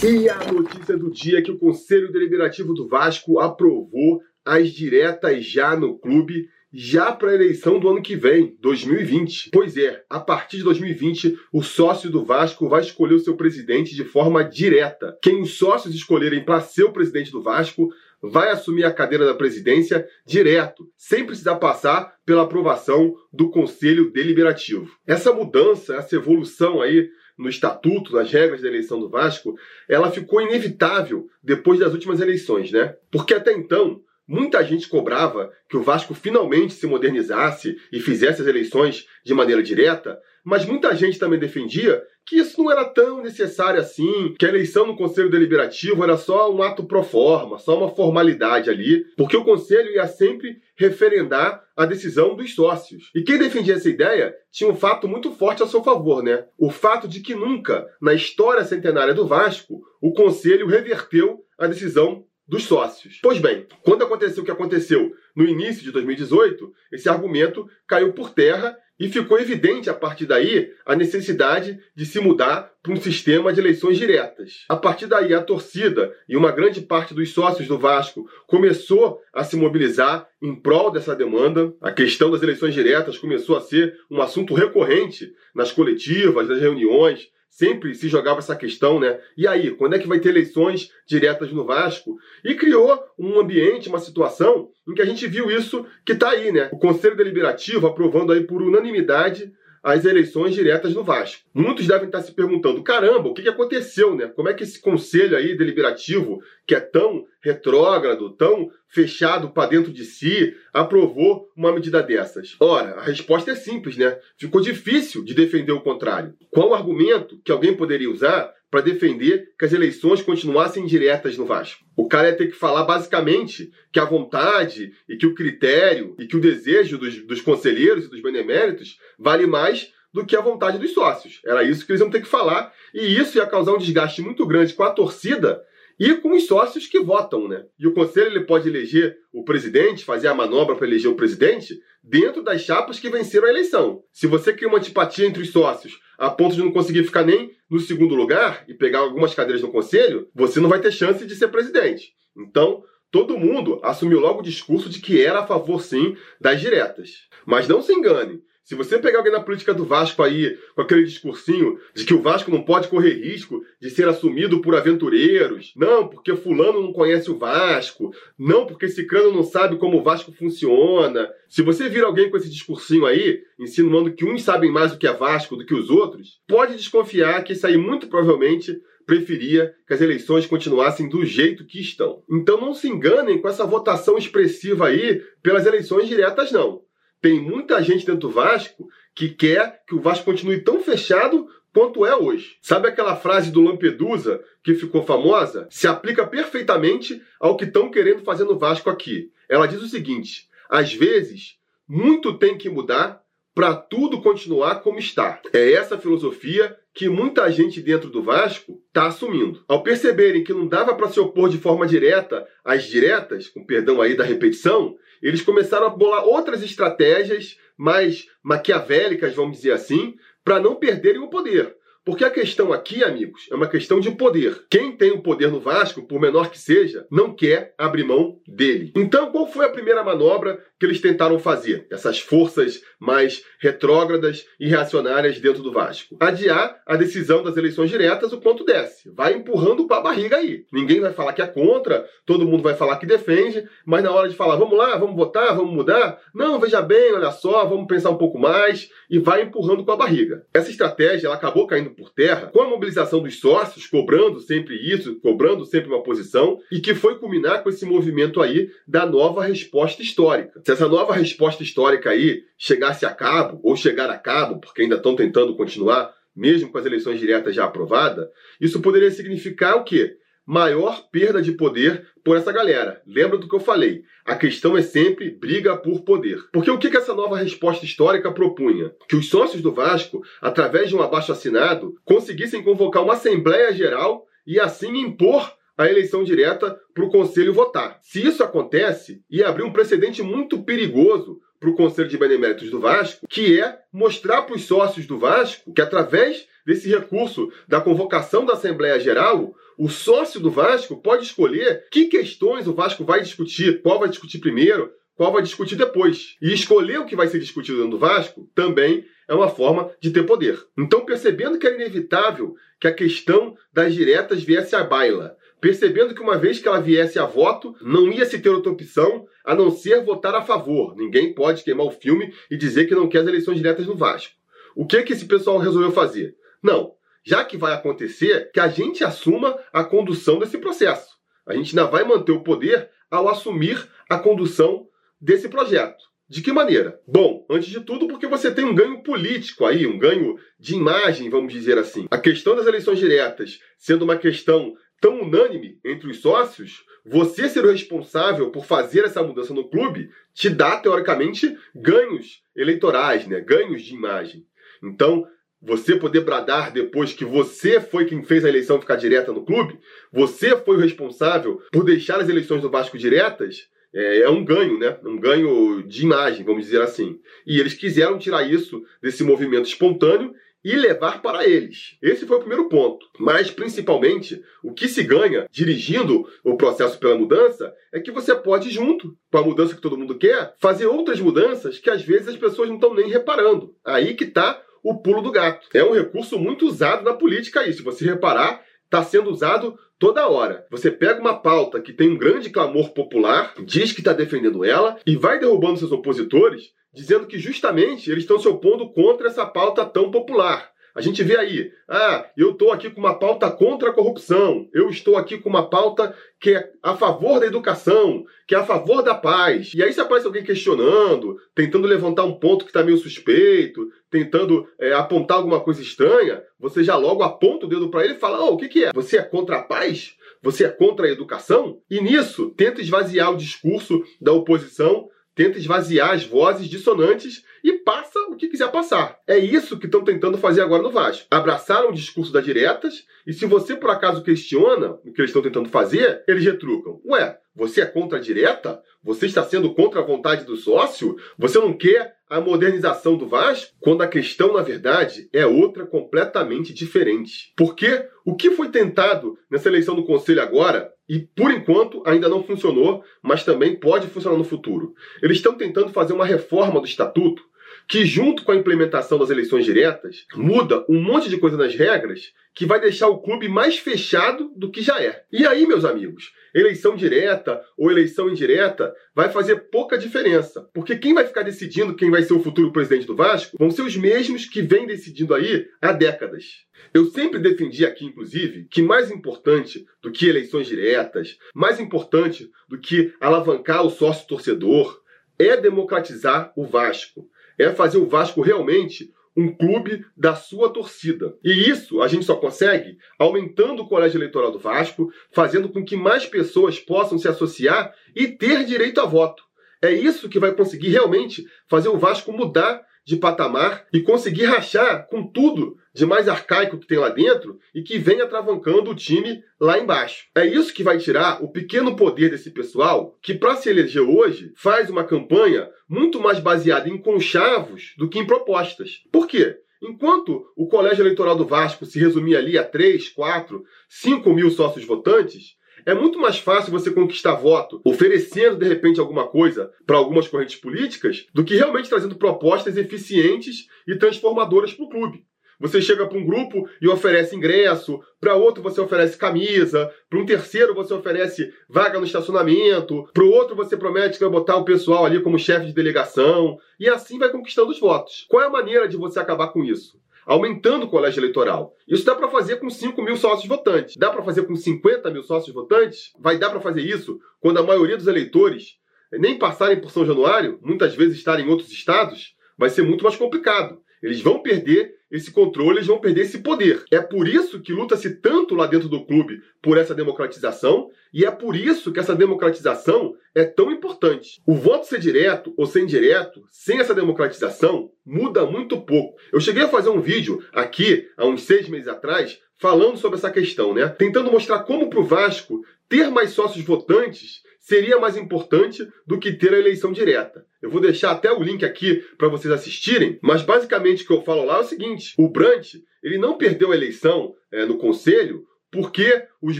E 0.04 0.28
a 0.28 0.52
notícia 0.52 0.98
do 0.98 1.10
dia 1.10 1.40
é 1.40 1.42
que 1.42 1.52
o 1.52 1.58
Conselho 1.58 2.12
Deliberativo 2.12 2.74
do 2.74 2.90
Vasco 2.90 3.40
aprovou 3.40 4.22
as 4.44 4.72
diretas 4.72 5.46
já 5.46 5.74
no 5.74 5.98
clube 5.98 6.50
já 6.74 7.12
para 7.12 7.30
a 7.30 7.36
eleição 7.36 7.80
do 7.80 7.88
ano 7.88 8.02
que 8.02 8.16
vem, 8.16 8.58
2020. 8.60 9.52
Pois 9.52 9.78
é, 9.78 10.04
a 10.10 10.20
partir 10.20 10.58
de 10.58 10.64
2020, 10.64 11.38
o 11.52 11.62
sócio 11.62 12.10
do 12.10 12.26
Vasco 12.26 12.68
vai 12.68 12.82
escolher 12.82 13.14
o 13.14 13.20
seu 13.20 13.38
presidente 13.38 13.96
de 13.96 14.04
forma 14.04 14.44
direta. 14.44 15.16
Quem 15.22 15.42
os 15.42 15.54
sócios 15.54 15.94
escolherem 15.94 16.44
para 16.44 16.62
ser 16.62 16.86
o 16.86 16.92
presidente 16.92 17.32
do 17.32 17.44
Vasco 17.44 17.90
vai 18.22 18.50
assumir 18.50 18.86
a 18.86 18.94
cadeira 18.94 19.26
da 19.26 19.36
presidência 19.36 20.08
direto, 20.26 20.90
sem 20.98 21.26
precisar 21.26 21.58
passar 21.58 22.16
pela 22.26 22.44
aprovação 22.44 23.14
do 23.32 23.52
Conselho 23.52 24.12
Deliberativo. 24.12 24.90
Essa 25.06 25.34
mudança, 25.34 25.96
essa 25.96 26.16
evolução 26.16 26.82
aí 26.82 27.10
no 27.38 27.50
estatuto, 27.50 28.14
nas 28.14 28.32
regras 28.32 28.62
da 28.62 28.68
eleição 28.68 29.00
do 29.00 29.10
Vasco, 29.10 29.56
ela 29.90 30.10
ficou 30.10 30.42
inevitável 30.42 31.28
depois 31.44 31.80
das 31.80 31.94
últimas 31.94 32.22
eleições, 32.22 32.72
né? 32.72 32.96
Porque 33.12 33.34
até 33.34 33.52
então, 33.52 34.02
Muita 34.28 34.64
gente 34.64 34.88
cobrava 34.88 35.52
que 35.70 35.76
o 35.76 35.84
Vasco 35.84 36.14
finalmente 36.14 36.74
se 36.74 36.88
modernizasse 36.88 37.76
e 37.92 38.00
fizesse 38.00 38.42
as 38.42 38.48
eleições 38.48 39.06
de 39.26 39.34
maneira 39.34 39.62
direta, 39.62 40.18
mas 40.44 40.66
muita 40.66 40.96
gente 40.96 41.20
também 41.20 41.40
defendia 41.40 42.02
que 42.26 42.38
isso 42.38 42.62
não 42.62 42.72
era 42.72 42.86
tão 42.86 43.22
necessário 43.22 43.80
assim, 43.80 44.34
que 44.40 44.46
a 44.46 44.50
eleição 44.50 44.88
no 44.88 44.96
Conselho 44.96 45.30
Deliberativo 45.30 46.04
era 46.04 46.16
só 46.16 46.54
um 46.54 46.62
ato 46.64 46.86
pro 46.86 47.04
forma, 47.04 47.60
só 47.60 47.78
uma 47.78 47.90
formalidade 47.90 48.70
ali, 48.70 49.04
porque 49.18 49.36
o 49.36 49.44
Conselho 49.44 49.92
ia 49.92 50.08
sempre 50.08 50.58
referendar 50.76 51.62
a 51.76 51.86
decisão 51.86 52.36
dos 52.36 52.56
sócios. 52.56 53.10
E 53.14 53.24
quem 53.24 53.38
defendia 53.38 53.76
essa 53.76 53.90
ideia 53.90 54.34
tinha 54.52 54.70
um 54.70 54.76
fato 54.76 55.08
muito 55.08 55.32
forte 55.32 55.64
a 55.64 55.68
seu 55.68 55.84
favor, 55.84 56.24
né? 56.24 56.46
O 56.58 56.70
fato 56.70 57.08
de 57.08 57.20
que 57.20 57.36
nunca, 57.36 57.86
na 58.02 58.14
história 58.14 58.64
centenária 58.64 59.14
do 59.14 59.28
Vasco, 59.28 59.82
o 60.02 60.14
Conselho 60.14 60.68
reverteu 60.68 61.44
a 61.58 61.68
decisão 61.68 62.26
dos 62.48 62.64
sócios. 62.64 63.20
Pois 63.22 63.40
bem, 63.40 63.66
quando 63.84 64.04
aconteceu 64.04 64.44
o 64.44 64.46
que 64.46 64.52
aconteceu 64.52 65.14
no 65.36 65.46
início 65.46 65.84
de 65.84 65.92
2018, 65.92 66.74
esse 66.92 67.10
argumento 67.10 67.68
caiu 67.88 68.14
por 68.14 68.32
terra 68.32 68.78
e 69.00 69.10
ficou 69.10 69.40
evidente 69.40 69.90
a 69.90 69.94
partir 69.94 70.26
daí 70.26 70.72
a 70.86 70.96
necessidade 70.96 71.80
de 71.96 72.06
se 72.06 72.20
mudar 72.20 72.72
para 72.82 72.94
um 72.94 73.02
sistema 73.02 73.52
de 73.52 73.60
eleições 73.60 73.98
diretas. 73.98 74.66
A 74.70 74.76
partir 74.76 75.08
daí, 75.08 75.34
a 75.34 75.42
torcida 75.42 76.14
e 76.30 76.38
uma 76.38 76.52
grande 76.52 76.82
parte 76.82 77.14
dos 77.14 77.34
sócios 77.34 77.68
do 77.68 77.78
Vasco 77.78 78.30
começou 78.46 79.20
a 79.34 79.44
se 79.44 79.56
mobilizar 79.56 80.28
em 80.42 80.56
prol 80.56 80.92
dessa 80.92 81.16
demanda. 81.16 81.74
A 81.82 81.92
questão 81.92 82.30
das 82.30 82.44
eleições 82.44 82.74
diretas 82.74 83.18
começou 83.18 83.58
a 83.58 83.62
ser 83.62 83.98
um 84.12 84.22
assunto 84.22 84.54
recorrente 84.54 85.34
nas 85.56 85.72
coletivas, 85.72 86.48
nas 86.48 86.60
reuniões, 86.60 87.30
sempre 87.54 87.94
se 87.94 88.10
jogava 88.10 88.40
essa 88.40 88.56
questão, 88.56 89.00
né? 89.00 89.20
E 89.38 89.48
aí, 89.48 89.70
quando 89.72 89.96
é 89.96 90.00
que 90.00 90.08
vai 90.08 90.20
ter 90.20 90.30
eleições 90.30 90.92
diretas 91.06 91.52
no 91.52 91.64
Vasco? 91.64 92.18
E 92.44 92.56
criou 92.56 93.00
um 93.18 93.40
ambiente, 93.40 93.90
uma 93.90 94.00
situação 94.00 94.70
em 94.88 94.94
que 94.96 95.02
a 95.04 95.06
gente 95.06 95.28
viu 95.28 95.52
isso 95.52 95.86
que 96.04 96.14
está 96.14 96.32
aí, 96.32 96.52
né? 96.52 96.70
O 96.72 96.80
Conselho 96.80 97.16
Deliberativo 97.16 97.86
aprovando 97.86 98.34
aí 98.34 98.42
por 98.42 98.62
unanimidade 98.62 99.52
as 99.84 100.06
eleições 100.06 100.56
diretas 100.56 100.94
no 100.94 101.04
Vasco. 101.04 101.44
Muitos 101.54 101.86
devem 101.86 102.06
estar 102.06 102.22
se 102.22 102.32
perguntando: 102.32 102.82
caramba, 102.82 103.28
o 103.28 103.34
que 103.34 103.48
aconteceu, 103.50 104.16
né? 104.16 104.28
Como 104.28 104.48
é 104.48 104.54
que 104.54 104.64
esse 104.64 104.80
conselho 104.80 105.36
aí 105.36 105.58
deliberativo, 105.58 106.42
que 106.66 106.74
é 106.74 106.80
tão 106.80 107.26
retrógrado, 107.42 108.30
tão 108.32 108.72
fechado 108.88 109.50
para 109.50 109.70
dentro 109.70 109.92
de 109.92 110.06
si, 110.06 110.56
aprovou 110.72 111.52
uma 111.56 111.74
medida 111.74 112.02
dessas? 112.02 112.56
Ora, 112.60 112.92
a 112.92 113.04
resposta 113.04 113.52
é 113.52 113.56
simples, 113.56 113.98
né? 113.98 114.18
Ficou 114.38 114.62
difícil 114.62 115.24
de 115.26 115.34
defender 115.34 115.74
o 115.74 115.82
contrário. 115.82 116.34
Qual 116.50 116.70
o 116.70 116.74
argumento 116.74 117.38
que 117.44 117.52
alguém 117.52 117.76
poderia 117.76 118.10
usar 118.10 118.54
para 118.74 118.82
defender 118.82 119.52
que 119.56 119.66
as 119.66 119.72
eleições 119.72 120.24
continuassem 120.24 120.88
diretas 120.88 121.38
no 121.38 121.46
Vasco. 121.46 121.86
O 121.96 122.08
cara 122.08 122.30
ia 122.30 122.36
ter 122.36 122.48
que 122.48 122.56
falar 122.56 122.84
basicamente 122.86 123.72
que 123.92 124.00
a 124.00 124.04
vontade 124.04 124.92
e 125.08 125.16
que 125.16 125.28
o 125.28 125.36
critério 125.36 126.16
e 126.18 126.26
que 126.26 126.36
o 126.36 126.42
desejo 126.42 126.98
dos, 126.98 127.24
dos 127.24 127.40
conselheiros 127.40 128.06
e 128.06 128.10
dos 128.10 128.20
beneméritos 128.20 128.98
vale 129.20 129.46
mais 129.46 129.94
do 130.12 130.26
que 130.26 130.36
a 130.36 130.42
vontade 130.42 130.80
dos 130.80 130.92
sócios. 130.92 131.40
Era 131.46 131.62
isso 131.62 131.86
que 131.86 131.92
eles 131.92 132.02
iam 132.02 132.10
ter 132.10 132.22
que 132.22 132.28
falar 132.28 132.74
e 132.96 133.16
isso 133.16 133.38
ia 133.38 133.46
causar 133.46 133.74
um 133.74 133.78
desgaste 133.78 134.24
muito 134.24 134.44
grande 134.48 134.74
com 134.74 134.82
a 134.82 134.90
torcida 134.90 135.62
e 136.00 136.16
com 136.16 136.34
os 136.34 136.48
sócios 136.48 136.88
que 136.88 137.00
votam, 137.00 137.48
né? 137.48 137.66
E 137.78 137.86
o 137.86 137.94
conselho 137.94 138.32
ele 138.32 138.46
pode 138.46 138.68
eleger 138.68 139.16
o 139.32 139.44
presidente, 139.44 140.04
fazer 140.04 140.30
a 140.30 140.34
manobra 140.34 140.76
para 140.76 140.88
eleger 140.88 141.12
o 141.12 141.16
presidente 141.16 141.80
dentro 142.04 142.42
das 142.42 142.62
chapas 142.62 143.00
que 143.00 143.08
venceram 143.08 143.46
a 143.46 143.52
eleição. 143.52 144.02
Se 144.12 144.26
você 144.26 144.52
cria 144.52 144.68
uma 144.68 144.80
antipatia 144.80 145.28
entre 145.28 145.44
os 145.44 145.52
sócios 145.52 146.02
a 146.24 146.30
ponto 146.30 146.56
de 146.56 146.64
não 146.64 146.72
conseguir 146.72 147.04
ficar 147.04 147.26
nem 147.26 147.52
no 147.70 147.80
segundo 147.80 148.16
lugar 148.16 148.64
e 148.68 148.74
pegar 148.74 149.00
algumas 149.00 149.36
cadeiras 149.36 149.62
no 149.62 149.72
conselho, 149.72 150.30
você 150.34 150.60
não 150.60 150.70
vai 150.70 150.80
ter 150.80 150.92
chance 150.92 151.26
de 151.26 151.36
ser 151.36 151.50
presidente. 151.50 152.14
Então, 152.38 152.84
todo 153.12 153.38
mundo 153.38 153.80
assumiu 153.84 154.22
logo 154.22 154.40
o 154.40 154.44
discurso 154.44 154.90
de 154.90 155.02
que 155.02 155.22
era 155.22 155.42
a 155.42 155.46
favor 155.46 155.82
sim 155.84 156.16
das 156.40 156.62
diretas. 156.62 157.28
Mas 157.46 157.68
não 157.68 157.82
se 157.82 157.92
engane, 157.92 158.42
se 158.64 158.76
você 158.76 158.98
pegar 158.98 159.18
alguém 159.18 159.34
na 159.34 159.42
política 159.42 159.74
do 159.74 159.84
Vasco 159.84 160.24
aí, 160.24 160.58
com 160.74 160.82
aquele 160.82 161.04
discursinho 161.04 161.78
de 161.94 162.06
que 162.06 162.14
o 162.14 162.22
Vasco 162.22 162.50
não 162.50 162.64
pode 162.64 162.88
correr 162.88 163.14
risco 163.14 163.62
de 163.82 163.90
ser 163.90 164.08
assumido 164.08 164.62
por 164.62 164.74
aventureiros, 164.74 165.74
não, 165.76 166.08
porque 166.08 166.34
fulano 166.34 166.82
não 166.82 166.94
conhece 166.94 167.30
o 167.30 167.38
Vasco, 167.38 168.14
não, 168.40 168.66
porque 168.66 168.88
ciclano 168.88 169.34
não 169.34 169.44
sabe 169.44 169.78
como 169.78 169.98
o 169.98 170.04
Vasco 170.04 170.32
funciona. 170.32 171.30
Se 171.50 171.62
você 171.62 171.90
vir 171.90 172.06
alguém 172.06 172.30
com 172.30 172.38
esse 172.38 172.50
discursinho 172.50 173.06
aí, 173.06 173.42
insinuando 173.60 174.14
que 174.14 174.24
uns 174.24 174.44
sabem 174.44 174.72
mais 174.72 174.94
do 174.94 174.98
que 174.98 175.08
é 175.08 175.14
Vasco 175.14 175.58
do 175.58 175.66
que 175.66 175.74
os 175.74 175.90
outros, 175.90 176.40
pode 176.48 176.78
desconfiar 176.78 177.44
que 177.44 177.52
isso 177.52 177.68
aí 177.68 177.76
muito 177.76 178.08
provavelmente 178.08 178.80
preferia 179.06 179.76
que 179.86 179.94
as 179.94 180.00
eleições 180.00 180.46
continuassem 180.46 181.10
do 181.10 181.26
jeito 181.26 181.66
que 181.66 181.82
estão. 181.82 182.24
Então 182.32 182.62
não 182.62 182.74
se 182.74 182.88
enganem 182.88 183.42
com 183.42 183.50
essa 183.50 183.66
votação 183.66 184.18
expressiva 184.18 184.88
aí 184.88 185.22
pelas 185.42 185.66
eleições 185.66 186.08
diretas, 186.08 186.50
não 186.50 186.82
tem 187.24 187.40
muita 187.40 187.82
gente 187.82 188.06
dentro 188.06 188.28
do 188.28 188.30
Vasco 188.30 188.90
que 189.16 189.30
quer 189.30 189.82
que 189.88 189.96
o 189.96 190.02
Vasco 190.02 190.26
continue 190.26 190.60
tão 190.60 190.84
fechado 190.84 191.48
quanto 191.74 192.06
é 192.06 192.14
hoje. 192.14 192.58
Sabe 192.62 192.90
aquela 192.90 193.16
frase 193.16 193.50
do 193.50 193.62
Lampedusa 193.62 194.44
que 194.62 194.76
ficou 194.76 195.02
famosa? 195.04 195.66
Se 195.72 195.88
aplica 195.88 196.28
perfeitamente 196.28 197.22
ao 197.40 197.56
que 197.56 197.64
estão 197.64 197.90
querendo 197.90 198.26
fazer 198.26 198.44
no 198.44 198.60
Vasco 198.60 198.90
aqui. 198.90 199.32
Ela 199.48 199.68
diz 199.68 199.82
o 199.82 199.88
seguinte: 199.88 200.50
às 200.70 200.94
vezes, 200.94 201.58
muito 201.88 202.38
tem 202.38 202.58
que 202.58 202.70
mudar 202.70 203.23
para 203.54 203.76
tudo 203.76 204.22
continuar 204.22 204.82
como 204.82 205.00
está. 205.00 205.42
É 205.54 205.74
essa 205.74 205.98
filosofia 205.98 206.76
que 206.94 207.10
muita 207.10 207.52
gente 207.52 207.82
dentro 207.82 208.10
do 208.10 208.22
Vasco 208.22 208.80
está 208.88 209.08
assumindo. 209.08 209.64
Ao 209.68 209.82
perceberem 209.82 210.44
que 210.44 210.54
não 210.54 210.68
dava 210.68 210.94
para 210.96 211.10
se 211.10 211.20
opor 211.20 211.50
de 211.50 211.58
forma 211.58 211.88
direta 211.88 212.48
às 212.64 212.84
diretas, 212.84 213.48
com 213.48 213.66
perdão 213.66 214.02
aí 214.02 214.16
da 214.16 214.24
repetição, 214.24 214.96
eles 215.22 215.42
começaram 215.42 215.88
a 215.88 215.90
bolar 215.90 216.26
outras 216.26 216.62
estratégias 216.62 217.58
mais 217.78 218.28
maquiavélicas, 218.44 219.34
vamos 219.34 219.58
dizer 219.58 219.72
assim, 219.72 220.16
para 220.44 220.60
não 220.60 220.76
perderem 220.76 221.22
o 221.22 221.30
poder. 221.30 221.76
Porque 222.06 222.26
a 222.26 222.30
questão 222.30 222.74
aqui, 222.74 223.02
amigos, 223.02 223.48
é 223.50 223.56
uma 223.56 223.68
questão 223.68 224.00
de 224.02 224.12
poder. 224.12 224.66
Quem 224.70 224.92
tem 224.92 225.12
o 225.12 225.24
poder 225.24 225.50
no 225.50 225.62
Vasco, 225.62 226.06
por 226.06 226.20
menor 226.20 226.52
que 226.52 226.60
seja, 226.60 227.08
não 227.10 227.34
quer 227.34 227.74
abrir 227.78 228.04
mão 228.04 228.42
dele. 228.46 228.92
Então, 228.94 229.32
qual 229.32 229.48
foi 229.48 229.66
a 229.66 229.70
primeira 229.70 230.04
manobra 230.04 230.62
que 230.84 230.88
eles 230.88 231.00
tentaram 231.00 231.40
fazer? 231.40 231.88
Essas 231.90 232.20
forças 232.20 232.82
mais 233.00 233.42
retrógradas 233.58 234.46
e 234.60 234.68
reacionárias 234.68 235.40
dentro 235.40 235.64
do 235.64 235.72
Vasco. 235.72 236.18
Adiar 236.20 236.82
a 236.86 236.98
decisão 236.98 237.42
das 237.42 237.56
eleições 237.56 237.90
diretas 237.90 238.34
o 238.34 238.42
quanto 238.42 238.66
desce. 238.66 239.10
Vai 239.16 239.34
empurrando 239.34 239.88
para 239.88 239.98
a 239.98 240.02
barriga 240.02 240.36
aí. 240.36 240.66
Ninguém 240.74 241.00
vai 241.00 241.14
falar 241.14 241.32
que 241.32 241.42
é 241.42 241.48
contra, 241.48 242.06
todo 242.26 242.46
mundo 242.46 242.64
vai 242.64 242.76
falar 242.76 242.98
que 242.98 243.06
defende, 243.06 243.66
mas 243.86 244.04
na 244.04 244.12
hora 244.12 244.28
de 244.28 244.36
falar, 244.36 244.58
vamos 244.58 244.78
lá, 244.78 244.98
vamos 244.98 245.16
votar, 245.16 245.56
vamos 245.56 245.74
mudar, 245.74 246.20
não, 246.36 246.60
veja 246.60 246.82
bem, 246.82 247.14
olha 247.14 247.32
só, 247.32 247.66
vamos 247.66 247.88
pensar 247.88 248.10
um 248.10 248.18
pouco 248.18 248.38
mais 248.38 248.90
e 249.10 249.20
vai 249.20 249.44
empurrando 249.44 249.86
com 249.86 249.92
a 249.92 249.98
barriga. 249.98 250.46
Essa 250.54 250.70
estratégia 250.70 251.28
ela 251.28 251.36
acabou 251.36 251.66
caindo 251.66 251.92
por 251.92 252.10
terra 252.10 252.50
com 252.54 252.62
a 252.62 252.68
mobilização 252.68 253.22
dos 253.22 253.40
sócios, 253.40 253.88
cobrando 253.88 254.42
sempre 254.42 254.76
isso, 254.76 255.18
cobrando 255.22 255.66
sempre 255.66 255.88
uma 255.88 256.04
posição, 256.04 256.60
e 256.70 256.82
que 256.82 256.94
foi 256.94 257.18
culminar 257.18 257.64
com 257.64 257.70
esse 257.70 257.86
movimento 257.86 258.42
aí 258.42 258.70
da 258.86 259.06
nova 259.06 259.44
resposta 259.46 260.02
histórica. 260.02 260.62
Essa 260.74 260.88
nova 260.88 261.14
resposta 261.14 261.62
histórica 261.62 262.10
aí 262.10 262.46
chegasse 262.58 263.06
a 263.06 263.12
cabo, 263.12 263.60
ou 263.62 263.76
chegar 263.76 264.10
a 264.10 264.18
cabo, 264.18 264.60
porque 264.60 264.82
ainda 264.82 264.96
estão 264.96 265.16
tentando 265.16 265.56
continuar, 265.56 266.12
mesmo 266.36 266.72
com 266.72 266.80
as 266.80 266.86
eleições 266.88 267.20
diretas 267.20 267.54
já 267.54 267.66
aprovadas, 267.66 268.28
isso 268.60 268.82
poderia 268.82 269.12
significar 269.12 269.78
o 269.78 269.84
quê? 269.84 270.18
Maior 270.44 271.08
perda 271.12 271.44
de 271.44 271.52
poder 271.52 272.08
por 272.24 272.36
essa 272.36 272.52
galera. 272.52 273.04
Lembra 273.06 273.38
do 273.38 273.48
que 273.48 273.56
eu 273.56 273.60
falei? 273.60 274.02
A 274.26 274.36
questão 274.36 274.76
é 274.76 274.82
sempre 274.82 275.30
briga 275.30 275.78
por 275.78 276.02
poder. 276.02 276.40
Porque 276.52 276.72
o 276.72 276.80
que, 276.80 276.90
que 276.90 276.98
essa 276.98 277.14
nova 277.14 277.38
resposta 277.38 277.86
histórica 277.86 278.32
propunha? 278.32 278.96
Que 279.08 279.16
os 279.16 279.30
sócios 279.30 279.62
do 279.62 279.72
Vasco, 279.72 280.24
através 280.42 280.90
de 280.90 280.96
um 280.96 281.04
abaixo 281.04 281.32
assinado, 281.32 281.94
conseguissem 282.04 282.64
convocar 282.64 283.04
uma 283.04 283.14
Assembleia 283.14 283.72
Geral 283.74 284.26
e 284.48 284.60
assim 284.60 284.98
impor 284.98 285.54
a 285.78 285.88
eleição 285.88 286.24
direta 286.24 286.80
para 286.94 287.04
o 287.04 287.10
Conselho 287.10 287.54
votar. 287.54 288.00
Se 288.02 288.26
isso 288.26 288.44
acontece, 288.44 289.24
ia 289.30 289.48
abrir 289.48 289.64
um 289.64 289.74
precedente 289.74 290.22
muito 290.22 290.64
perigoso 290.64 291.40
para 291.60 291.70
o 291.70 291.76
Conselho 291.76 292.10
de 292.10 292.18
Beneméritos 292.18 292.70
do 292.70 292.80
Vasco, 292.80 293.26
que 293.30 293.60
é 293.60 293.80
mostrar 293.92 294.42
para 294.42 294.56
os 294.56 294.64
sócios 294.64 295.06
do 295.06 295.18
Vasco 295.18 295.74
que, 295.74 295.82
através 295.82 296.46
desse 296.66 296.90
recurso 296.90 297.52
da 297.68 297.82
convocação 297.82 298.46
da 298.46 298.54
Assembleia 298.54 299.00
Geral, 299.00 299.54
o 299.78 299.90
sócio 299.90 300.40
do 300.40 300.52
Vasco 300.52 300.98
pode 301.02 301.24
escolher 301.24 301.86
que 301.90 302.06
questões 302.06 302.68
o 302.68 302.74
Vasco 302.74 303.04
vai 303.04 303.22
discutir, 303.22 303.82
qual 303.82 304.00
vai 304.00 304.10
discutir 304.10 304.40
primeiro, 304.40 304.92
qual 305.16 305.32
vai 305.32 305.42
discutir 305.42 305.76
depois. 305.76 306.36
E 306.42 306.54
escolher 306.54 307.00
o 307.00 307.06
que 307.06 307.16
vai 307.16 307.28
ser 307.28 307.40
discutido 307.40 307.78
dentro 307.78 307.92
do 307.92 307.98
Vasco 307.98 308.50
também 308.54 309.06
é 309.28 309.34
uma 309.34 309.50
forma 309.50 309.92
de 310.00 310.12
ter 310.12 310.24
poder. 310.24 310.60
Então, 310.78 311.06
percebendo 311.06 311.58
que 311.58 311.66
era 311.66 311.76
inevitável 311.76 312.56
que 312.80 312.88
a 312.88 312.94
questão 312.94 313.56
das 313.72 313.94
diretas 313.94 314.44
viesse 314.44 314.76
à 314.76 314.84
baila, 314.84 315.38
percebendo 315.64 316.14
que 316.14 316.22
uma 316.22 316.38
vez 316.38 316.60
que 316.60 316.68
ela 316.68 316.82
viesse 316.82 317.18
a 317.18 317.26
voto, 317.26 317.74
não 317.82 318.12
ia 318.12 318.26
se 318.26 318.38
ter 318.38 318.50
outra 318.50 318.70
opção 318.70 319.26
a 319.46 319.56
não 319.56 319.72
ser 319.72 320.04
votar 320.04 320.36
a 320.36 320.42
favor. 320.42 320.94
Ninguém 320.94 321.34
pode 321.34 321.64
queimar 321.64 321.86
o 321.86 321.92
filme 321.92 322.34
e 322.52 322.58
dizer 322.58 322.86
que 322.86 322.94
não 322.94 323.08
quer 323.08 323.20
as 323.20 323.28
eleições 323.28 323.56
diretas 323.56 323.88
no 323.88 323.96
Vasco. 323.96 324.34
O 324.76 324.86
que 324.86 325.02
que 325.04 325.14
esse 325.14 325.24
pessoal 325.24 325.58
resolveu 325.60 325.90
fazer? 325.90 326.36
Não, 326.62 326.96
já 327.24 327.46
que 327.46 327.56
vai 327.56 327.72
acontecer, 327.74 328.52
que 328.52 328.60
a 328.60 328.68
gente 328.68 329.06
assuma 329.06 329.58
a 329.72 329.86
condução 329.86 330.38
desse 330.38 330.58
processo. 330.58 331.16
A 331.46 331.54
gente 331.54 331.70
ainda 331.70 331.90
vai 331.90 332.04
manter 332.04 332.34
o 332.34 332.44
poder 332.44 332.90
ao 333.10 333.30
assumir 333.30 333.88
a 334.10 334.20
condução 334.20 334.86
desse 335.22 335.48
projeto. 335.48 336.04
De 336.28 336.42
que 336.42 336.52
maneira? 336.52 337.00
Bom, 337.08 337.46
antes 337.50 337.70
de 337.70 337.80
tudo, 337.80 338.08
porque 338.08 338.28
você 338.28 338.50
tem 338.50 338.66
um 338.66 338.74
ganho 338.74 339.04
político 339.04 339.66
aí, 339.66 339.86
um 339.86 340.00
ganho 340.00 340.36
de 340.60 340.74
imagem, 340.74 341.30
vamos 341.30 341.54
dizer 341.54 341.78
assim. 341.78 342.08
A 342.10 342.18
questão 342.18 342.56
das 342.56 342.66
eleições 342.66 342.98
diretas 342.98 343.60
sendo 343.78 344.04
uma 344.04 344.18
questão 344.18 344.74
tão 345.04 345.22
unânime 345.22 345.78
entre 345.84 346.10
os 346.10 346.22
sócios, 346.22 346.86
você 347.06 347.50
ser 347.50 347.66
o 347.66 347.72
responsável 347.72 348.50
por 348.52 348.64
fazer 348.64 349.04
essa 349.04 349.22
mudança 349.22 349.54
no 349.54 349.68
clube 349.68 350.10
te 350.34 350.50
dá, 350.50 350.78
teoricamente, 350.78 351.58
ganhos 351.76 352.42
eleitorais, 352.56 353.28
né? 353.28 353.42
ganhos 353.42 353.82
de 353.84 353.94
imagem. 353.94 354.46
Então, 354.82 355.28
você 355.62 355.98
poder 355.98 356.22
bradar 356.22 356.72
depois 356.72 357.12
que 357.12 357.26
você 357.26 357.82
foi 357.82 358.06
quem 358.06 358.24
fez 358.24 358.46
a 358.46 358.48
eleição 358.48 358.80
ficar 358.80 358.96
direta 358.96 359.34
no 359.34 359.44
clube, 359.44 359.78
você 360.10 360.56
foi 360.56 360.78
o 360.78 360.80
responsável 360.80 361.62
por 361.70 361.84
deixar 361.84 362.22
as 362.22 362.30
eleições 362.30 362.62
do 362.62 362.70
Vasco 362.70 362.98
diretas, 362.98 363.68
é, 363.94 364.22
é, 364.22 364.30
um 364.30 364.44
ganho, 364.44 364.80
né? 364.80 364.98
Um 365.04 365.20
ganho 365.20 365.84
de 365.84 366.04
imagem, 366.04 366.46
vamos 366.46 366.64
dizer 366.64 366.82
assim. 366.82 367.20
E 367.46 367.60
eles 367.60 367.74
quiseram 367.74 368.18
tirar 368.18 368.50
isso 368.50 368.82
desse 369.02 369.22
movimento 369.22 369.68
espontâneo 369.68 370.34
e 370.64 370.76
levar 370.76 371.22
para 371.22 371.48
eles. 371.48 371.98
Esse 372.02 372.26
foi 372.26 372.38
o 372.38 372.40
primeiro 372.40 372.70
ponto. 372.70 373.06
Mas, 373.20 373.52
principalmente, 373.52 374.42
o 374.64 374.74
que 374.74 374.88
se 374.88 375.04
ganha 375.04 375.48
dirigindo 375.52 376.26
o 376.44 376.56
processo 376.56 376.98
pela 376.98 377.18
mudança 377.18 377.74
é 377.92 378.00
que 378.00 378.12
você 378.12 378.34
pode, 378.34 378.70
junto 378.70 379.18
com 379.32 379.38
a 379.38 379.44
mudança 379.44 379.76
que 379.76 379.82
todo 379.82 379.98
mundo 379.98 380.18
quer, 380.18 380.54
fazer 380.60 380.86
outras 380.86 381.20
mudanças 381.20 381.80
que 381.80 381.90
às 381.90 382.02
vezes 382.02 382.30
as 382.30 382.38
pessoas 382.38 382.70
não 382.70 382.76
estão 382.76 382.94
nem 382.94 383.10
reparando. 383.10 383.76
Aí 383.84 384.14
que 384.14 384.24
está 384.24 384.62
o 384.84 384.98
pulo 384.98 385.22
do 385.22 385.32
gato. 385.32 385.68
É 385.74 385.84
um 385.84 385.94
recurso 385.94 386.38
muito 386.38 386.68
usado 386.68 387.04
na 387.04 387.14
política 387.14 387.62
aí. 387.62 387.74
Se 387.74 387.82
você 387.82 388.06
reparar, 388.06 388.62
está 388.86 389.04
sendo 389.04 389.32
usado 389.32 389.78
toda 389.98 390.28
hora. 390.28 390.66
Você 390.70 390.92
pega 390.92 391.22
uma 391.22 391.40
pauta 391.40 391.80
que 391.80 391.94
tem 391.94 392.12
um 392.12 392.18
grande 392.18 392.50
clamor 392.50 392.90
popular, 392.90 393.54
diz 393.66 393.92
que 393.94 394.02
está 394.02 394.12
defendendo 394.12 394.66
ela 394.66 394.98
e 395.06 395.16
vai 395.16 395.40
derrubando 395.40 395.80
seus 395.80 395.92
opositores, 395.92 396.74
dizendo 396.94 397.26
que 397.26 397.40
justamente 397.40 398.10
eles 398.10 398.24
estão 398.24 398.40
se 398.40 398.48
opondo 398.48 398.92
contra 398.92 399.28
essa 399.28 399.46
pauta 399.46 399.86
tão 399.86 400.12
popular. 400.12 400.74
A 400.96 401.02
gente 401.02 401.24
vê 401.24 401.36
aí, 401.36 401.72
ah, 401.90 402.30
eu 402.38 402.52
estou 402.52 402.72
aqui 402.72 402.88
com 402.88 403.00
uma 403.00 403.18
pauta 403.18 403.50
contra 403.50 403.90
a 403.90 403.94
corrupção, 403.94 404.70
eu 404.72 404.90
estou 404.90 405.18
aqui 405.18 405.40
com 405.40 405.50
uma 405.50 405.68
pauta 405.68 406.16
que 406.40 406.52
é 406.52 406.70
a 406.84 406.96
favor 406.96 407.40
da 407.40 407.48
educação, 407.48 408.24
que 408.48 408.54
é 408.54 408.60
a 408.60 408.66
favor 408.66 409.02
da 409.02 409.16
paz. 409.16 409.74
E 409.74 409.82
aí 409.82 409.92
se 409.92 410.00
aparece 410.00 410.28
alguém 410.28 410.44
questionando, 410.44 411.38
tentando 411.56 411.88
levantar 411.88 412.26
um 412.26 412.38
ponto 412.38 412.64
que 412.64 412.70
está 412.70 412.84
meio 412.84 412.98
suspeito, 412.98 413.90
tentando 414.12 414.68
é, 414.80 414.94
apontar 414.94 415.38
alguma 415.38 415.60
coisa 415.62 415.82
estranha, 415.82 416.44
você 416.60 416.84
já 416.84 416.96
logo 416.96 417.24
aponta 417.24 417.66
o 417.66 417.70
dedo 417.70 417.90
para 417.90 418.06
ele 418.06 418.14
e 418.14 418.20
fala, 418.20 418.44
oh, 418.46 418.54
o 418.54 418.58
que, 418.58 418.68
que 418.68 418.86
é? 418.86 418.92
Você 418.94 419.18
é 419.18 419.24
contra 419.24 419.58
a 419.58 419.64
paz? 419.64 420.16
Você 420.44 420.64
é 420.64 420.70
contra 420.70 421.08
a 421.08 421.12
educação? 421.12 421.80
E 421.90 422.00
nisso, 422.02 422.52
tenta 422.52 422.82
esvaziar 422.82 423.32
o 423.32 423.38
discurso 423.38 424.04
da 424.22 424.32
oposição 424.32 425.10
tenta 425.36 425.58
esvaziar 425.58 426.12
as 426.12 426.24
vozes 426.24 426.68
dissonantes 426.68 427.44
e 427.64 427.74
passa 427.74 428.20
o 428.30 428.36
que 428.36 428.48
quiser 428.48 428.72
passar. 428.72 429.18
É 429.28 429.38
isso 429.38 429.80
que 429.80 429.86
estão 429.86 430.04
tentando 430.04 430.38
fazer 430.38 430.62
agora 430.62 430.84
no 430.84 430.92
Vasco. 430.92 431.28
Abraçaram 431.32 431.90
o 431.90 431.94
discurso 431.94 432.32
das 432.32 432.44
diretas 432.44 433.06
e 433.26 433.34
se 433.34 433.46
você 433.46 433.76
por 433.76 433.90
acaso 433.90 434.24
questiona 434.24 435.00
o 435.04 435.12
que 435.12 435.22
eles 435.22 435.30
estão 435.30 435.42
tentando 435.42 435.70
fazer, 435.70 436.24
eles 436.28 436.44
retrucam. 436.44 437.00
Ué, 437.06 437.38
você 437.56 437.82
é 437.82 437.86
contra 437.86 438.18
a 438.18 438.22
direta? 438.22 438.82
Você 439.04 439.26
está 439.26 439.44
sendo 439.44 439.74
contra 439.74 440.02
a 440.02 440.06
vontade 440.06 440.46
do 440.46 440.56
sócio? 440.56 441.16
Você 441.38 441.60
não 441.60 441.74
quer 441.74 442.16
a 442.30 442.42
modernização 442.42 443.16
do 443.16 443.28
Vasco? 443.28 443.74
Quando 443.80 444.02
a 444.02 444.08
questão, 444.08 444.54
na 444.54 444.62
verdade, 444.62 445.30
é 445.32 445.46
outra 445.46 445.86
completamente 445.86 446.74
diferente. 446.74 447.54
Porque 447.56 448.08
o 448.26 448.36
que 448.36 448.52
foi 448.52 448.70
tentado 448.70 449.38
nessa 449.52 449.70
eleição 449.70 449.96
do 449.96 450.06
Conselho 450.06 450.42
agora 450.42 450.93
e 451.14 451.20
por 451.20 451.52
enquanto 451.52 452.02
ainda 452.08 452.28
não 452.28 452.44
funcionou, 452.44 453.04
mas 453.22 453.44
também 453.44 453.76
pode 453.76 454.08
funcionar 454.08 454.36
no 454.36 454.44
futuro. 454.44 454.96
Eles 455.22 455.38
estão 455.38 455.54
tentando 455.54 455.90
fazer 455.90 456.12
uma 456.12 456.26
reforma 456.26 456.80
do 456.80 456.88
estatuto 456.88 457.44
que, 457.88 458.06
junto 458.06 458.44
com 458.44 458.52
a 458.52 458.56
implementação 458.56 459.18
das 459.18 459.30
eleições 459.30 459.66
diretas, 459.66 460.26
muda 460.36 460.86
um 460.90 461.02
monte 461.02 461.30
de 461.30 461.38
coisa 461.38 461.58
nas 461.58 461.76
regras 461.76 462.34
que 462.56 462.66
vai 462.66 462.80
deixar 462.80 463.08
o 463.08 463.20
clube 463.20 463.48
mais 463.48 463.78
fechado 463.80 464.52
do 464.56 464.70
que 464.70 464.82
já 464.82 465.02
é. 465.02 465.24
E 465.32 465.46
aí, 465.46 465.66
meus 465.66 465.84
amigos, 465.84 466.32
eleição 466.54 466.96
direta 466.96 467.62
ou 467.76 467.90
eleição 467.90 468.30
indireta 468.30 468.94
vai 469.16 469.30
fazer 469.30 469.70
pouca 469.72 469.98
diferença, 469.98 470.70
porque 470.74 470.96
quem 470.96 471.14
vai 471.14 471.26
ficar 471.26 471.42
decidindo 471.42 471.96
quem 471.96 472.12
vai 472.12 472.22
ser 472.22 472.34
o 472.34 472.44
futuro 472.44 472.72
presidente 472.72 473.08
do 473.08 473.16
Vasco 473.16 473.58
vão 473.58 473.72
ser 473.72 473.82
os 473.82 473.98
mesmos 473.98 474.46
que 474.46 474.62
vêm 474.62 474.86
decidindo 474.86 475.34
aí 475.34 475.68
há 475.82 475.92
décadas. 475.92 476.64
Eu 476.94 477.06
sempre 477.06 477.40
defendi 477.40 477.86
aqui, 477.86 478.06
inclusive, 478.06 478.68
que 478.70 478.82
mais 478.82 479.10
importante 479.10 479.86
do 480.02 480.12
que 480.12 480.28
eleições 480.28 480.68
diretas, 480.68 481.38
mais 481.56 481.80
importante 481.80 482.52
do 482.68 482.78
que 482.78 483.14
alavancar 483.20 483.84
o 483.84 483.90
sócio 483.90 484.28
torcedor, 484.28 485.02
é 485.40 485.58
democratizar 485.58 486.54
o 486.56 486.66
Vasco 486.66 487.28
é 487.58 487.70
fazer 487.72 487.98
o 487.98 488.08
Vasco 488.08 488.42
realmente 488.42 489.12
um 489.36 489.52
clube 489.52 490.06
da 490.16 490.36
sua 490.36 490.70
torcida. 490.70 491.36
E 491.44 491.70
isso 491.70 492.02
a 492.02 492.08
gente 492.08 492.26
só 492.26 492.36
consegue 492.36 492.98
aumentando 493.18 493.82
o 493.82 493.88
colégio 493.88 494.18
eleitoral 494.18 494.52
do 494.52 494.60
Vasco, 494.60 495.12
fazendo 495.32 495.70
com 495.70 495.84
que 495.84 495.96
mais 495.96 496.26
pessoas 496.26 496.80
possam 496.80 497.18
se 497.18 497.28
associar 497.28 497.94
e 498.16 498.28
ter 498.28 498.64
direito 498.66 499.02
a 499.02 499.06
voto. 499.06 499.44
É 499.82 499.92
isso 499.92 500.30
que 500.30 500.40
vai 500.40 500.54
conseguir 500.54 500.90
realmente 500.90 501.46
fazer 501.68 501.90
o 501.90 501.98
Vasco 501.98 502.32
mudar 502.32 502.82
de 503.06 503.18
patamar 503.18 503.86
e 503.94 504.02
conseguir 504.02 504.46
rachar 504.46 505.08
com 505.08 505.26
tudo 505.26 505.78
de 505.94 506.06
mais 506.06 506.28
arcaico 506.28 506.80
que 506.80 506.88
tem 506.88 506.98
lá 506.98 507.10
dentro 507.10 507.60
e 507.74 507.82
que 507.84 507.98
vem 507.98 508.22
atravancando 508.22 508.90
o 508.90 508.96
time 508.96 509.44
lá 509.60 509.78
embaixo. 509.78 510.26
É 510.36 510.46
isso 510.46 510.74
que 510.74 510.84
vai 510.84 510.98
tirar 510.98 511.44
o 511.44 511.52
pequeno 511.52 511.96
poder 511.96 512.30
desse 512.30 512.52
pessoal 512.52 513.18
que, 513.22 513.34
para 513.34 513.56
se 513.56 513.70
eleger 513.70 514.02
hoje, 514.02 514.52
faz 514.56 514.90
uma 514.90 515.04
campanha 515.04 515.70
muito 515.88 516.20
mais 516.20 516.40
baseada 516.40 516.90
em 516.90 516.98
conchavos 516.98 517.94
do 517.98 518.10
que 518.10 518.20
em 518.20 518.26
propostas. 518.26 519.04
Por 519.12 519.28
quê? 519.28 519.58
Enquanto 519.82 520.46
o 520.56 520.66
colégio 520.66 521.04
eleitoral 521.04 521.36
do 521.36 521.46
Vasco 521.46 521.86
se 521.86 522.00
resumia 522.00 522.40
ali 522.40 522.58
a 522.58 522.64
3, 522.64 523.10
4, 523.10 523.64
5 523.90 524.34
mil 524.34 524.50
sócios 524.50 524.86
votantes, 524.86 525.58
é 525.86 525.94
muito 525.94 526.20
mais 526.20 526.38
fácil 526.38 526.72
você 526.72 526.92
conquistar 526.92 527.34
voto 527.36 527.82
oferecendo 527.84 528.58
de 528.58 528.68
repente 528.68 529.00
alguma 529.00 529.28
coisa 529.28 529.72
para 529.86 529.98
algumas 529.98 530.28
correntes 530.28 530.56
políticas 530.56 531.26
do 531.34 531.44
que 531.44 531.56
realmente 531.56 531.90
trazendo 531.90 532.16
propostas 532.16 532.78
eficientes 532.78 533.68
e 533.88 533.96
transformadoras 533.96 534.74
para 534.74 534.86
o 534.86 534.90
clube. 534.90 535.26
Você 535.60 535.82
chega 535.82 536.06
para 536.06 536.18
um 536.18 536.26
grupo 536.26 536.68
e 536.82 536.90
oferece 536.90 537.36
ingresso, 537.36 538.02
para 538.20 538.36
outro 538.36 538.62
você 538.62 538.82
oferece 538.82 539.18
camisa, 539.18 539.90
para 540.10 540.20
um 540.20 540.26
terceiro 540.26 540.74
você 540.74 540.94
oferece 540.94 541.54
vaga 541.70 542.00
no 542.00 542.06
estacionamento, 542.06 543.08
para 543.14 543.24
o 543.24 543.32
outro 543.32 543.56
você 543.56 543.78
promete 543.78 544.18
que 544.18 544.24
vai 544.24 544.30
botar 544.30 544.58
o 544.58 544.66
pessoal 544.66 545.06
ali 545.06 545.22
como 545.22 545.40
chefe 545.40 545.68
de 545.68 545.74
delegação, 545.74 546.58
e 546.80 546.90
assim 546.90 547.18
vai 547.18 547.30
conquistando 547.30 547.72
os 547.72 547.80
votos. 547.80 548.26
Qual 548.28 548.44
é 548.44 548.48
a 548.48 548.50
maneira 548.50 548.88
de 548.88 548.98
você 548.98 549.20
acabar 549.20 549.50
com 549.50 549.64
isso? 549.64 550.03
Aumentando 550.26 550.86
o 550.86 550.90
colégio 550.90 551.20
eleitoral. 551.20 551.76
Isso 551.88 552.06
dá 552.06 552.16
para 552.16 552.30
fazer 552.30 552.58
com 552.58 552.70
5 552.70 553.02
mil 553.02 553.18
sócios 553.18 553.48
votantes. 553.48 553.96
Dá 553.98 554.10
para 554.10 554.24
fazer 554.24 554.44
com 554.44 554.56
50 554.56 555.10
mil 555.12 555.24
sócios 555.24 555.54
votantes? 555.54 556.12
Vai 556.20 556.38
dar 556.38 556.50
para 556.50 556.62
fazer 556.62 556.82
isso 556.82 557.20
quando 557.40 557.60
a 557.60 557.64
maioria 557.64 557.98
dos 557.98 558.08
eleitores 558.08 558.78
nem 559.12 559.38
passarem 559.38 559.80
por 559.80 559.92
São 559.92 560.06
Januário, 560.06 560.60
muitas 560.62 560.96
vezes 560.96 561.18
estarem 561.18 561.46
em 561.46 561.50
outros 561.50 561.72
estados? 561.72 562.36
Vai 562.58 562.70
ser 562.70 562.84
muito 562.84 563.04
mais 563.04 563.16
complicado. 563.16 563.80
Eles 564.02 564.22
vão 564.22 564.42
perder 564.42 564.96
esse 565.14 565.32
controle, 565.32 565.78
eles 565.78 565.88
vão 565.88 566.00
perder 566.00 566.22
esse 566.22 566.40
poder. 566.40 566.84
É 566.92 567.00
por 567.00 567.28
isso 567.28 567.62
que 567.62 567.72
luta-se 567.72 568.16
tanto 568.16 568.56
lá 568.56 568.66
dentro 568.66 568.90
do 568.90 569.06
clube 569.06 569.44
por 569.62 569.78
essa 569.78 569.94
democratização 569.94 570.90
e 571.14 571.24
é 571.24 571.30
por 571.30 571.56
isso 571.56 571.92
que 571.94 572.00
essa 572.00 572.16
democratização 572.16 573.16
é 573.36 573.46
tão 573.46 573.72
importante. 573.72 574.42
O 574.46 574.56
voto 574.56 574.88
ser 574.88 575.00
direto 575.00 575.54
ou 575.56 575.68
ser 575.68 575.84
indireto, 575.84 576.44
sem 576.50 576.80
essa 576.80 576.96
democratização, 576.96 577.92
muda 578.04 578.44
muito 578.48 578.82
pouco. 578.82 579.16
Eu 579.32 579.40
cheguei 579.40 579.62
a 579.62 579.70
fazer 579.70 579.90
um 579.90 580.02
vídeo 580.02 580.44
aqui, 580.52 581.08
há 581.16 581.28
uns 581.28 581.44
seis 581.44 581.70
meses 581.70 581.88
atrás, 581.88 582.40
falando 582.58 582.98
sobre 582.98 583.20
essa 583.20 583.30
questão, 583.30 583.72
né? 583.72 583.88
Tentando 583.90 584.32
mostrar 584.32 584.64
como 584.64 584.90
para 584.90 585.00
o 585.00 585.06
Vasco 585.06 585.64
ter 585.88 586.10
mais 586.10 586.32
sócios 586.32 586.66
votantes 586.66 587.44
seria 587.64 587.98
mais 587.98 588.18
importante 588.18 588.86
do 589.08 589.18
que 589.18 589.32
ter 589.32 589.54
a 589.54 589.58
eleição 589.58 589.92
direta. 589.92 590.46
Eu 590.62 590.70
vou 590.70 590.82
deixar 590.82 591.12
até 591.12 591.32
o 591.32 591.42
link 591.42 591.64
aqui 591.64 592.04
para 592.18 592.28
vocês 592.28 592.54
assistirem, 592.54 593.18
mas 593.24 593.42
basicamente 593.42 594.04
o 594.04 594.08
que 594.08 594.14
eu 594.14 594.22
falo 594.22 594.46
lá 594.46 594.58
é 594.58 594.62
o 594.62 594.66
seguinte: 594.66 595.16
o 595.18 595.30
Brant 595.30 595.76
ele 596.04 596.18
não 596.18 596.38
perdeu 596.38 596.72
a 596.72 596.76
eleição 596.76 597.34
é, 597.52 597.66
no 597.66 597.78
conselho 597.78 598.46
porque 598.70 599.28
os 599.42 599.60